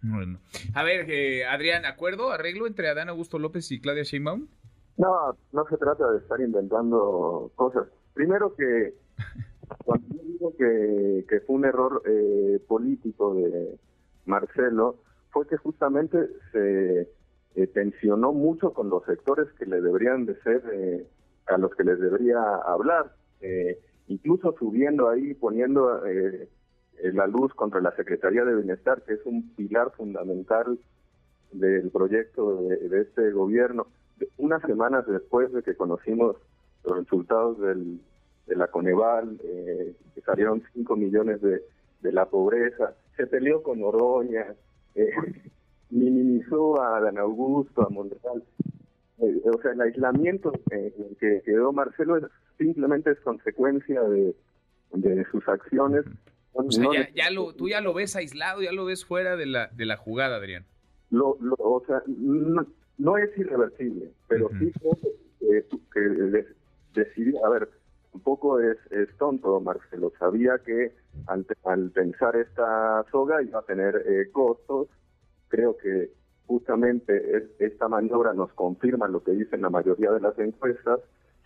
Bueno. 0.02 0.38
A 0.74 0.82
ver, 0.82 1.08
eh, 1.10 1.44
Adrián, 1.44 1.84
¿acuerdo, 1.84 2.30
arreglo 2.30 2.66
entre 2.66 2.88
Adán 2.88 3.08
Augusto 3.08 3.38
López 3.38 3.70
y 3.70 3.80
Claudia 3.80 4.02
Sheinbaum? 4.02 4.48
No, 4.96 5.36
no 5.52 5.64
se 5.68 5.76
trata 5.76 6.10
de 6.10 6.18
estar 6.18 6.40
inventando 6.40 7.50
cosas. 7.54 7.88
Primero 8.14 8.54
que 8.54 8.94
cuando 9.84 10.06
yo 10.14 10.22
digo 10.24 10.56
que, 10.56 11.24
que 11.28 11.40
fue 11.40 11.56
un 11.56 11.64
error 11.64 12.02
eh, 12.04 12.60
político 12.66 13.34
de 13.34 13.78
Marcelo, 14.26 14.96
fue 15.30 15.46
que 15.46 15.56
justamente 15.56 16.18
se 16.52 17.08
eh, 17.54 17.66
tensionó 17.66 18.32
mucho 18.32 18.72
con 18.72 18.88
los 18.88 19.04
sectores 19.04 19.48
que 19.58 19.66
le 19.66 19.80
deberían 19.80 20.26
de 20.26 20.34
ser, 20.42 20.62
eh, 20.72 21.06
a 21.46 21.58
los 21.58 21.74
que 21.74 21.84
les 21.84 21.98
debería 21.98 22.40
hablar, 22.66 23.12
eh, 23.40 23.78
incluso 24.08 24.54
subiendo 24.58 25.08
ahí, 25.08 25.34
poniendo 25.34 26.06
eh, 26.06 26.48
la 27.12 27.26
luz 27.26 27.52
contra 27.54 27.80
la 27.80 27.94
Secretaría 27.96 28.44
de 28.44 28.56
Bienestar, 28.56 29.02
que 29.02 29.14
es 29.14 29.20
un 29.24 29.54
pilar 29.54 29.92
fundamental 29.96 30.78
del 31.52 31.90
proyecto 31.90 32.62
de, 32.62 33.00
este 33.00 33.30
gobierno. 33.32 33.86
Unas 34.38 34.62
semanas 34.62 35.04
después 35.06 35.52
de 35.52 35.62
que 35.62 35.74
conocimos 35.74 36.36
los 36.84 36.98
resultados 36.98 37.60
del, 37.60 38.00
de 38.46 38.56
la 38.56 38.68
Coneval, 38.68 39.38
que 39.40 40.20
salieron 40.24 40.62
5 40.72 40.96
millones 40.96 41.42
de, 41.42 41.62
de 42.02 42.12
la 42.12 42.26
pobreza, 42.26 42.94
se 43.16 43.26
peleó 43.26 43.62
con 43.62 43.82
Oroña, 43.82 44.54
eh, 44.94 45.10
minimizó 45.92 46.82
a 46.82 47.00
Dan 47.00 47.18
Augusto, 47.18 47.86
a 47.86 47.90
Monreal. 47.90 48.42
Eh, 49.18 49.40
o 49.44 49.60
sea, 49.60 49.72
el 49.72 49.80
aislamiento 49.80 50.52
eh, 50.70 50.92
que 51.20 51.42
quedó 51.44 51.72
Marcelo 51.72 52.16
es, 52.16 52.24
simplemente 52.58 53.10
es 53.10 53.20
consecuencia 53.20 54.02
de, 54.02 54.34
sus 55.30 55.46
acciones. 55.48 56.04
O 56.54 56.70
sea, 56.70 57.08
ya, 57.14 57.30
lo, 57.30 57.54
tú 57.54 57.68
ya 57.68 57.80
lo 57.80 57.94
ves 57.94 58.16
aislado, 58.16 58.62
ya 58.62 58.72
lo 58.72 58.84
ves 58.84 59.04
fuera 59.04 59.36
de 59.36 59.46
la, 59.46 59.68
de 59.68 59.86
la 59.86 59.96
jugada, 59.96 60.36
Adrián. 60.36 60.64
Lo, 61.10 61.36
o 61.40 61.82
sea, 61.86 62.02
no, 62.06 63.16
es 63.18 63.38
irreversible, 63.38 64.10
pero 64.28 64.50
sí 64.58 64.72
que, 65.40 65.64
que 65.92 66.46
decidió, 66.94 67.44
a 67.46 67.50
ver, 67.50 67.68
un 68.12 68.20
poco 68.20 68.60
es, 68.60 68.76
es 68.90 69.08
tonto, 69.18 69.60
Marcelo. 69.60 70.12
Sabía 70.18 70.58
que 70.64 70.92
al 71.26 71.90
pensar 71.90 72.36
esta 72.36 73.04
soga 73.10 73.42
iba 73.42 73.60
a 73.60 73.64
tener 73.64 74.02
eh, 74.06 74.30
costos 74.30 74.88
creo 75.52 75.76
que 75.76 76.10
justamente 76.46 77.46
esta 77.58 77.86
maniobra 77.86 78.32
nos 78.32 78.50
confirma 78.54 79.06
lo 79.06 79.22
que 79.22 79.32
dicen 79.32 79.60
la 79.60 79.68
mayoría 79.68 80.10
de 80.10 80.20
las 80.20 80.38
encuestas. 80.38 81.00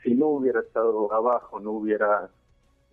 Si 0.04 0.14
no 0.14 0.28
hubiera 0.28 0.60
estado 0.60 1.12
abajo, 1.12 1.58
no 1.58 1.72
hubiera 1.72 2.30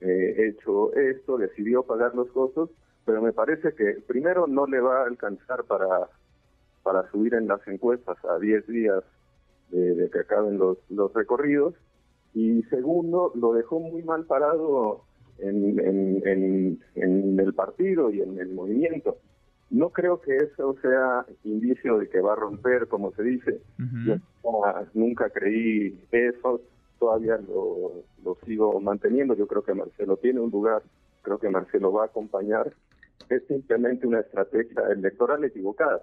eh, 0.02 0.48
hecho 0.48 0.92
esto, 0.96 1.38
decidió 1.38 1.84
pagar 1.84 2.16
los 2.16 2.30
costos, 2.32 2.72
pero 3.06 3.22
me 3.22 3.32
parece 3.32 3.76
que 3.76 4.02
primero 4.08 4.48
no 4.48 4.66
le 4.66 4.80
va 4.80 5.04
a 5.04 5.06
alcanzar 5.06 5.66
para, 5.66 6.10
subir 7.12 7.36
en 7.36 7.48
las 7.48 7.66
encuestas 7.68 8.18
a 8.26 8.40
10 8.40 8.68
días 8.68 9.04
de, 9.70 10.10
que 10.12 10.20
acaben 10.20 10.58
los, 10.58 10.80
los 10.90 11.14
recorridos, 11.14 11.76
y 12.34 12.64
segundo, 12.64 13.32
lo 13.36 13.54
dejó 13.54 13.80
muy 13.80 14.02
mal 14.02 14.26
parado 14.26 15.04
en, 15.38 16.80
el 17.40 17.54
partido 17.54 18.10
y 18.10 18.22
en 18.22 18.40
el 18.40 18.54
movimiento. 18.54 19.18
No 19.70 19.90
creo 19.90 20.22
que 20.22 20.36
eso 20.38 20.76
sea 20.82 21.26
indicio 21.44 21.98
de 21.98 22.10
que 22.10 22.22
va 22.22 22.34
a 22.34 22.38
romper, 22.38 22.88
como 22.88 23.12
se 23.14 23.24
dice. 23.24 23.62
Yo 24.06 24.18
nunca 24.94 25.30
creí 25.30 26.00
eso, 26.12 26.62
todavía 27.00 27.38
lo, 27.38 28.04
lo 28.24 28.38
sigo 28.46 28.80
manteniendo. 28.80 29.36
Yo 29.36 29.48
creo 29.48 29.64
que 29.64 29.74
Marcelo 29.74 30.18
tiene 30.18 30.40
un 30.40 30.52
lugar, 30.52 30.84
creo 31.22 31.40
que 31.40 31.50
Marcelo 31.50 31.92
va 31.92 32.04
a 32.04 32.08
acompañar. 32.08 32.74
Es 33.30 33.44
simplemente 33.48 34.06
una 34.06 34.20
estrategia 34.20 34.84
electoral 34.92 35.44
equivocada. 35.44 36.02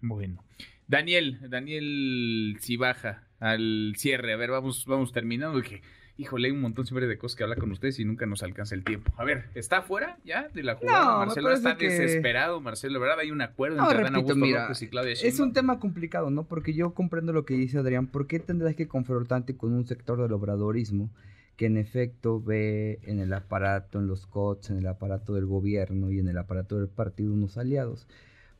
Bueno. 0.00 0.42
Daniel, 0.86 1.38
Daniel 1.50 2.56
si 2.60 2.78
baja 2.78 3.28
al 3.38 3.92
cierre. 3.96 4.32
A 4.32 4.36
ver, 4.36 4.50
vamos, 4.50 4.86
vamos 4.86 5.12
terminando. 5.12 5.60
Que, 5.60 5.82
híjole, 6.18 6.48
hay 6.48 6.52
un 6.52 6.60
montón 6.60 6.84
siempre 6.84 7.06
de 7.06 7.16
cosas 7.16 7.36
que 7.36 7.44
hablar 7.44 7.58
con 7.58 7.70
ustedes 7.70 7.98
y 8.00 8.04
nunca 8.04 8.26
nos 8.26 8.42
alcanza 8.42 8.74
el 8.74 8.82
tiempo. 8.82 9.12
A 9.16 9.24
ver, 9.24 9.44
¿está 9.54 9.82
fuera 9.82 10.18
ya 10.24 10.48
de 10.48 10.64
la 10.64 10.74
jugada? 10.74 11.18
Marcelo 11.18 11.52
está 11.52 11.74
desesperado, 11.74 12.60
Marcelo, 12.60 12.98
¿verdad? 12.98 13.20
Hay 13.20 13.30
un 13.30 13.40
acuerdo 13.40 13.78
entre 13.80 13.98
Adán 13.98 14.16
Augusto 14.16 14.34
López 14.34 14.82
y 14.82 14.88
Claudia 14.88 15.12
Es 15.12 15.38
un 15.38 15.52
tema 15.52 15.78
complicado, 15.78 16.30
¿no? 16.30 16.42
Porque 16.42 16.74
yo 16.74 16.92
comprendo 16.92 17.32
lo 17.32 17.44
que 17.44 17.54
dice 17.54 17.78
Adrián. 17.78 18.08
¿Por 18.08 18.26
qué 18.26 18.40
tendrás 18.40 18.74
que 18.74 18.88
confrontarte 18.88 19.56
con 19.56 19.72
un 19.72 19.86
sector 19.86 20.20
del 20.20 20.32
obradorismo 20.32 21.08
que 21.56 21.66
en 21.66 21.76
efecto 21.76 22.42
ve 22.42 22.98
en 23.04 23.20
el 23.20 23.32
aparato, 23.32 24.00
en 24.00 24.08
los 24.08 24.26
COTS, 24.26 24.70
en 24.70 24.78
el 24.78 24.86
aparato 24.88 25.34
del 25.34 25.46
gobierno 25.46 26.10
y 26.10 26.18
en 26.18 26.28
el 26.28 26.38
aparato 26.38 26.78
del 26.78 26.88
partido 26.88 27.32
unos 27.32 27.56
aliados? 27.56 28.08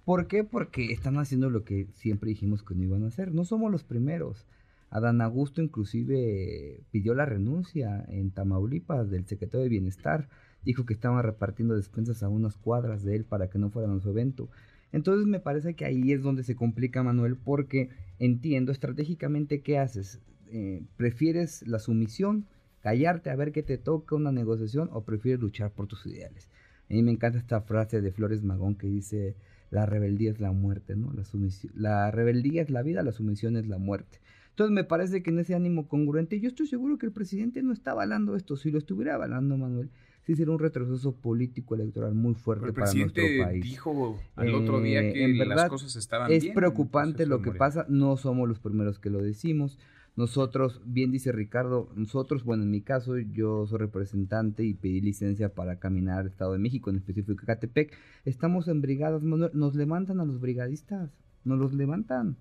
¿Por 0.04 0.28
qué? 0.28 0.44
Porque 0.44 0.92
están 0.92 1.18
haciendo 1.18 1.50
lo 1.50 1.64
que 1.64 1.88
siempre 1.94 2.30
dijimos 2.30 2.62
que 2.62 2.74
no 2.76 2.84
iban 2.84 3.02
a 3.02 3.08
hacer. 3.08 3.34
No 3.34 3.44
somos 3.44 3.72
los 3.72 3.82
primeros. 3.82 4.46
Adán 4.90 5.20
Augusto 5.20 5.62
inclusive 5.62 6.80
pidió 6.90 7.14
la 7.14 7.26
renuncia 7.26 8.04
en 8.08 8.30
Tamaulipas 8.30 9.10
del 9.10 9.26
secretario 9.26 9.64
de 9.64 9.68
Bienestar. 9.68 10.28
Dijo 10.64 10.86
que 10.86 10.94
estaban 10.94 11.22
repartiendo 11.22 11.76
despensas 11.76 12.22
a 12.22 12.28
unas 12.28 12.56
cuadras 12.56 13.04
de 13.04 13.16
él 13.16 13.24
para 13.24 13.48
que 13.48 13.58
no 13.58 13.70
fueran 13.70 13.96
a 13.96 14.00
su 14.00 14.10
evento. 14.10 14.48
Entonces 14.92 15.26
me 15.26 15.40
parece 15.40 15.74
que 15.74 15.84
ahí 15.84 16.12
es 16.12 16.22
donde 16.22 16.42
se 16.42 16.56
complica 16.56 17.02
Manuel 17.02 17.36
porque 17.36 17.90
entiendo 18.18 18.72
estratégicamente 18.72 19.60
qué 19.60 19.78
haces. 19.78 20.20
Eh, 20.50 20.82
¿Prefieres 20.96 21.66
la 21.66 21.78
sumisión, 21.78 22.46
callarte 22.80 23.30
a 23.30 23.36
ver 23.36 23.52
qué 23.52 23.62
te 23.62 23.76
toca 23.76 24.16
una 24.16 24.32
negociación 24.32 24.88
o 24.92 25.04
prefieres 25.04 25.40
luchar 25.40 25.72
por 25.72 25.86
tus 25.86 26.06
ideales? 26.06 26.48
A 26.88 26.94
mí 26.94 27.02
me 27.02 27.12
encanta 27.12 27.38
esta 27.38 27.60
frase 27.60 28.00
de 28.00 28.12
Flores 28.12 28.42
Magón 28.42 28.76
que 28.76 28.86
dice, 28.86 29.36
la 29.70 29.84
rebeldía 29.84 30.30
es 30.30 30.40
la 30.40 30.52
muerte, 30.52 30.96
¿no? 30.96 31.12
La, 31.12 31.24
sumisión, 31.24 31.72
la 31.76 32.10
rebeldía 32.10 32.62
es 32.62 32.70
la 32.70 32.82
vida, 32.82 33.02
la 33.02 33.12
sumisión 33.12 33.56
es 33.56 33.66
la 33.66 33.76
muerte. 33.76 34.20
Entonces 34.58 34.74
me 34.74 34.82
parece 34.82 35.22
que 35.22 35.30
en 35.30 35.38
ese 35.38 35.54
ánimo 35.54 35.86
congruente, 35.86 36.40
yo 36.40 36.48
estoy 36.48 36.66
seguro 36.66 36.98
que 36.98 37.06
el 37.06 37.12
presidente 37.12 37.62
no 37.62 37.72
está 37.72 37.92
avalando 37.92 38.34
esto. 38.34 38.56
Si 38.56 38.72
lo 38.72 38.78
estuviera 38.78 39.14
avalando, 39.14 39.56
Manuel, 39.56 39.88
sí 40.22 40.34
sería 40.34 40.52
un 40.52 40.58
retroceso 40.58 41.14
político 41.14 41.76
electoral 41.76 42.16
muy 42.16 42.34
fuerte 42.34 42.72
para 42.72 42.92
nuestro 42.92 43.22
país. 43.40 43.62
dijo 43.62 44.18
al 44.34 44.52
otro 44.56 44.80
día 44.80 45.00
eh, 45.00 45.12
que 45.12 45.44
las 45.46 45.68
cosas 45.68 45.94
estaban 45.94 46.32
es 46.32 46.42
bien. 46.42 46.50
Es 46.50 46.56
preocupante 46.56 47.24
lo 47.24 47.40
que 47.40 47.52
pasa, 47.52 47.86
no 47.88 48.16
somos 48.16 48.48
los 48.48 48.58
primeros 48.58 48.98
que 48.98 49.10
lo 49.10 49.22
decimos. 49.22 49.78
Nosotros, 50.16 50.82
bien 50.84 51.12
dice 51.12 51.30
Ricardo, 51.30 51.92
nosotros, 51.94 52.42
bueno, 52.42 52.64
en 52.64 52.72
mi 52.72 52.80
caso, 52.80 53.16
yo 53.16 53.64
soy 53.68 53.78
representante 53.78 54.64
y 54.64 54.74
pedí 54.74 55.00
licencia 55.00 55.54
para 55.54 55.78
caminar 55.78 56.18
al 56.18 56.26
Estado 56.26 56.54
de 56.54 56.58
México, 56.58 56.90
en 56.90 56.96
específico 56.96 57.46
Catepec. 57.46 57.96
Estamos 58.24 58.66
en 58.66 58.80
brigadas, 58.80 59.22
nos 59.22 59.74
levantan 59.76 60.18
a 60.18 60.24
los 60.24 60.40
brigadistas, 60.40 61.12
nos 61.44 61.60
los 61.60 61.74
levantan 61.74 62.36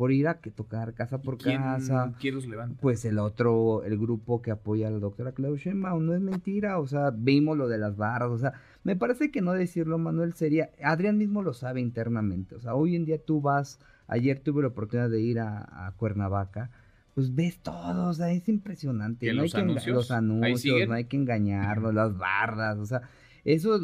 por 0.00 0.12
ir 0.12 0.28
a 0.28 0.40
que 0.40 0.50
tocar 0.50 0.94
casa 0.94 1.20
por 1.20 1.36
casa. 1.36 2.14
¿Quién 2.18 2.34
los 2.34 2.46
levanta? 2.46 2.80
Pues 2.80 3.04
el 3.04 3.18
otro, 3.18 3.84
el 3.84 3.98
grupo 3.98 4.40
que 4.40 4.50
apoya 4.50 4.88
a 4.88 4.90
la 4.90 4.98
doctora 4.98 5.32
Claudia 5.32 5.62
Sheinbaum, 5.62 6.06
no 6.06 6.14
es 6.14 6.22
mentira, 6.22 6.78
o 6.78 6.86
sea, 6.86 7.10
vimos 7.10 7.58
lo 7.58 7.68
de 7.68 7.76
las 7.76 7.98
barras, 7.98 8.30
o 8.30 8.38
sea, 8.38 8.54
me 8.82 8.96
parece 8.96 9.30
que 9.30 9.42
no 9.42 9.52
decirlo, 9.52 9.98
Manuel, 9.98 10.32
sería, 10.32 10.70
Adrián 10.82 11.18
mismo 11.18 11.42
lo 11.42 11.52
sabe 11.52 11.82
internamente, 11.82 12.54
o 12.54 12.60
sea, 12.60 12.74
hoy 12.74 12.96
en 12.96 13.04
día 13.04 13.22
tú 13.22 13.42
vas, 13.42 13.78
ayer 14.06 14.40
tuve 14.40 14.62
la 14.62 14.68
oportunidad 14.68 15.10
de 15.10 15.20
ir 15.20 15.38
a 15.38 15.92
Cuernavaca, 15.98 16.70
pues 17.14 17.34
ves 17.34 17.58
todo, 17.58 18.08
o 18.08 18.14
sea, 18.14 18.32
es 18.32 18.48
impresionante. 18.48 19.30
no 19.34 19.42
hay 19.42 19.50
que 19.50 19.90
los 19.90 20.10
anuncios, 20.10 20.88
no 20.88 20.94
hay 20.94 21.04
que 21.04 21.16
engañarlos, 21.18 21.92
las 21.92 22.16
barras, 22.16 22.78
o 22.78 22.86
sea, 22.86 23.02
eso, 23.44 23.78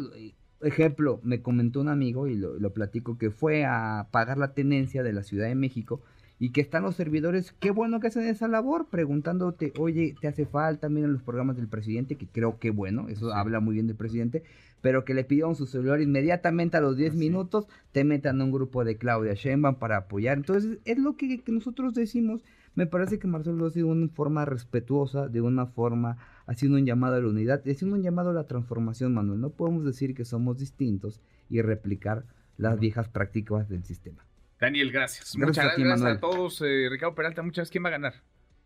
ejemplo, 0.61 1.19
me 1.23 1.41
comentó 1.41 1.81
un 1.81 1.89
amigo 1.89 2.27
y 2.27 2.35
lo, 2.35 2.57
lo 2.59 2.73
platico 2.73 3.17
que 3.17 3.31
fue 3.31 3.65
a 3.65 4.07
pagar 4.11 4.37
la 4.37 4.53
tenencia 4.53 5.03
de 5.03 5.13
la 5.13 5.23
Ciudad 5.23 5.47
de 5.47 5.55
México 5.55 6.01
y 6.39 6.51
que 6.51 6.61
están 6.61 6.83
los 6.83 6.95
servidores, 6.95 7.53
qué 7.59 7.71
bueno 7.71 7.99
que 7.99 8.07
hacen 8.07 8.27
esa 8.27 8.47
labor, 8.47 8.87
preguntándote, 8.89 9.73
oye, 9.79 10.15
¿te 10.21 10.27
hace 10.27 10.45
falta? 10.45 10.87
Miren 10.87 11.13
los 11.13 11.23
programas 11.23 11.57
del 11.57 11.67
presidente, 11.67 12.15
que 12.15 12.27
creo 12.27 12.59
que 12.59 12.69
bueno, 12.69 13.09
eso 13.09 13.33
habla 13.33 13.59
muy 13.59 13.75
bien 13.75 13.87
del 13.87 13.95
presidente, 13.95 14.43
pero 14.81 15.03
que 15.03 15.15
le 15.15 15.23
pidieron 15.23 15.55
su 15.55 15.65
celular 15.65 15.99
inmediatamente 15.99 16.77
a 16.77 16.81
los 16.81 16.95
10 16.95 17.15
minutos, 17.15 17.67
te 17.91 18.03
metan 18.03 18.39
a 18.39 18.43
un 18.43 18.51
grupo 18.51 18.83
de 18.83 18.97
Claudia 18.97 19.33
Sheinbaum 19.33 19.75
para 19.75 19.97
apoyar. 19.97 20.37
Entonces, 20.37 20.77
es 20.85 20.99
lo 20.99 21.17
que, 21.17 21.39
que 21.39 21.51
nosotros 21.51 21.95
decimos 21.95 22.43
me 22.77 22.85
parece 22.85 23.17
que 23.17 23.27
Marcelo 23.27 23.57
lo 23.57 23.65
ha 23.65 23.71
sido 23.71 23.87
de 23.87 23.93
una 23.93 24.07
forma 24.09 24.45
respetuosa, 24.45 25.27
de 25.29 25.41
una 25.41 25.65
forma 25.65 26.19
haciendo 26.47 26.77
un 26.77 26.85
llamado 26.85 27.15
a 27.15 27.19
la 27.19 27.27
unidad 27.27 27.61
y 27.65 27.71
haciendo 27.71 27.95
un 27.95 28.01
llamado 28.01 28.31
a 28.31 28.33
la 28.33 28.47
transformación, 28.47 29.13
Manuel. 29.13 29.39
No 29.39 29.51
podemos 29.51 29.85
decir 29.85 30.15
que 30.15 30.25
somos 30.25 30.57
distintos 30.57 31.21
y 31.49 31.61
replicar 31.61 32.23
las 32.57 32.79
viejas 32.79 33.09
prácticas 33.09 33.69
del 33.69 33.83
sistema. 33.83 34.25
Daniel, 34.59 34.91
gracias. 34.91 35.37
muchas 35.37 35.77
gracias 35.77 36.01
a 36.01 36.19
todos. 36.19 36.61
Eh, 36.61 36.87
Ricardo 36.89 37.13
Peralta, 37.13 37.43
muchas 37.43 37.57
gracias. 37.57 37.71
¿Quién 37.71 37.83
va 37.83 37.89
a 37.89 37.91
ganar? 37.91 38.13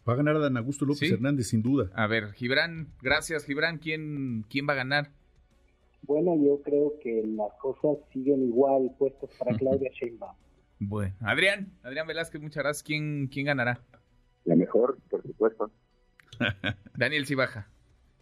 Va 0.07 0.13
a 0.13 0.15
ganar 0.15 0.35
a 0.37 0.39
Dan 0.39 0.57
Augusto 0.57 0.85
López 0.85 1.11
Hernández, 1.11 1.47
sin 1.47 1.61
duda. 1.61 1.91
A 1.93 2.07
ver, 2.07 2.31
Gibran, 2.33 2.87
gracias, 3.01 3.45
Gibran. 3.45 3.77
¿Quién, 3.77 4.45
¿Quién 4.49 4.67
va 4.67 4.73
a 4.73 4.77
ganar? 4.77 5.11
Bueno, 6.03 6.35
yo 6.43 6.61
creo 6.63 6.93
que 7.03 7.23
las 7.27 7.53
cosas 7.59 8.03
siguen 8.11 8.43
igual 8.43 8.91
puestas 8.97 9.29
para 9.37 9.55
Claudia 9.57 9.91
Sheinbaum. 9.93 10.35
Bueno, 10.79 11.13
Adrián, 11.19 11.71
Adrián 11.83 12.07
Velázquez, 12.07 12.41
muchas 12.41 12.63
gracias. 12.63 12.83
¿Quién, 12.83 13.27
quién 13.27 13.45
ganará? 13.45 13.81
La 14.45 14.55
mejor, 14.55 14.97
por 15.09 15.21
supuesto. 15.21 15.71
Daniel 16.95 17.25
sí 17.25 17.35
baja. 17.35 17.67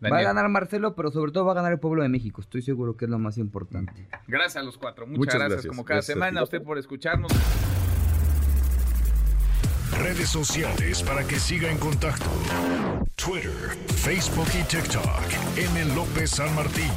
Va 0.04 0.20
a 0.20 0.22
ganar 0.22 0.48
Marcelo, 0.48 0.96
pero 0.96 1.12
sobre 1.12 1.32
todo 1.32 1.46
va 1.46 1.52
a 1.52 1.56
ganar 1.56 1.74
el 1.74 1.80
pueblo 1.80 2.04
de 2.04 2.10
México. 2.10 2.42
Estoy 2.42 2.62
seguro 2.62 2.96
que 2.96 3.06
es 3.06 3.12
lo 3.12 3.20
más 3.20 3.38
importante. 3.38 4.08
Gracias 4.28 4.58
a 4.58 4.64
los 4.64 4.78
cuatro. 4.78 5.06
Muchas, 5.06 5.36
gracias, 5.36 5.66
como 5.66 5.84
cada 5.84 6.02
semana. 6.02 6.40
A 6.40 6.44
usted 6.44 6.64
por 6.64 6.78
escucharnos. 6.78 7.32
Redes 10.02 10.30
sociales 10.30 11.04
para 11.04 11.28
que 11.28 11.38
siga 11.38 11.70
en 11.70 11.78
contacto: 11.78 12.30
Twitter, 13.16 13.52
Facebook 13.88 14.48
y 14.58 14.64
TikTok. 14.64 15.58
M. 15.58 15.96
López 15.96 16.30
San 16.30 16.56
Martín. 16.56 16.92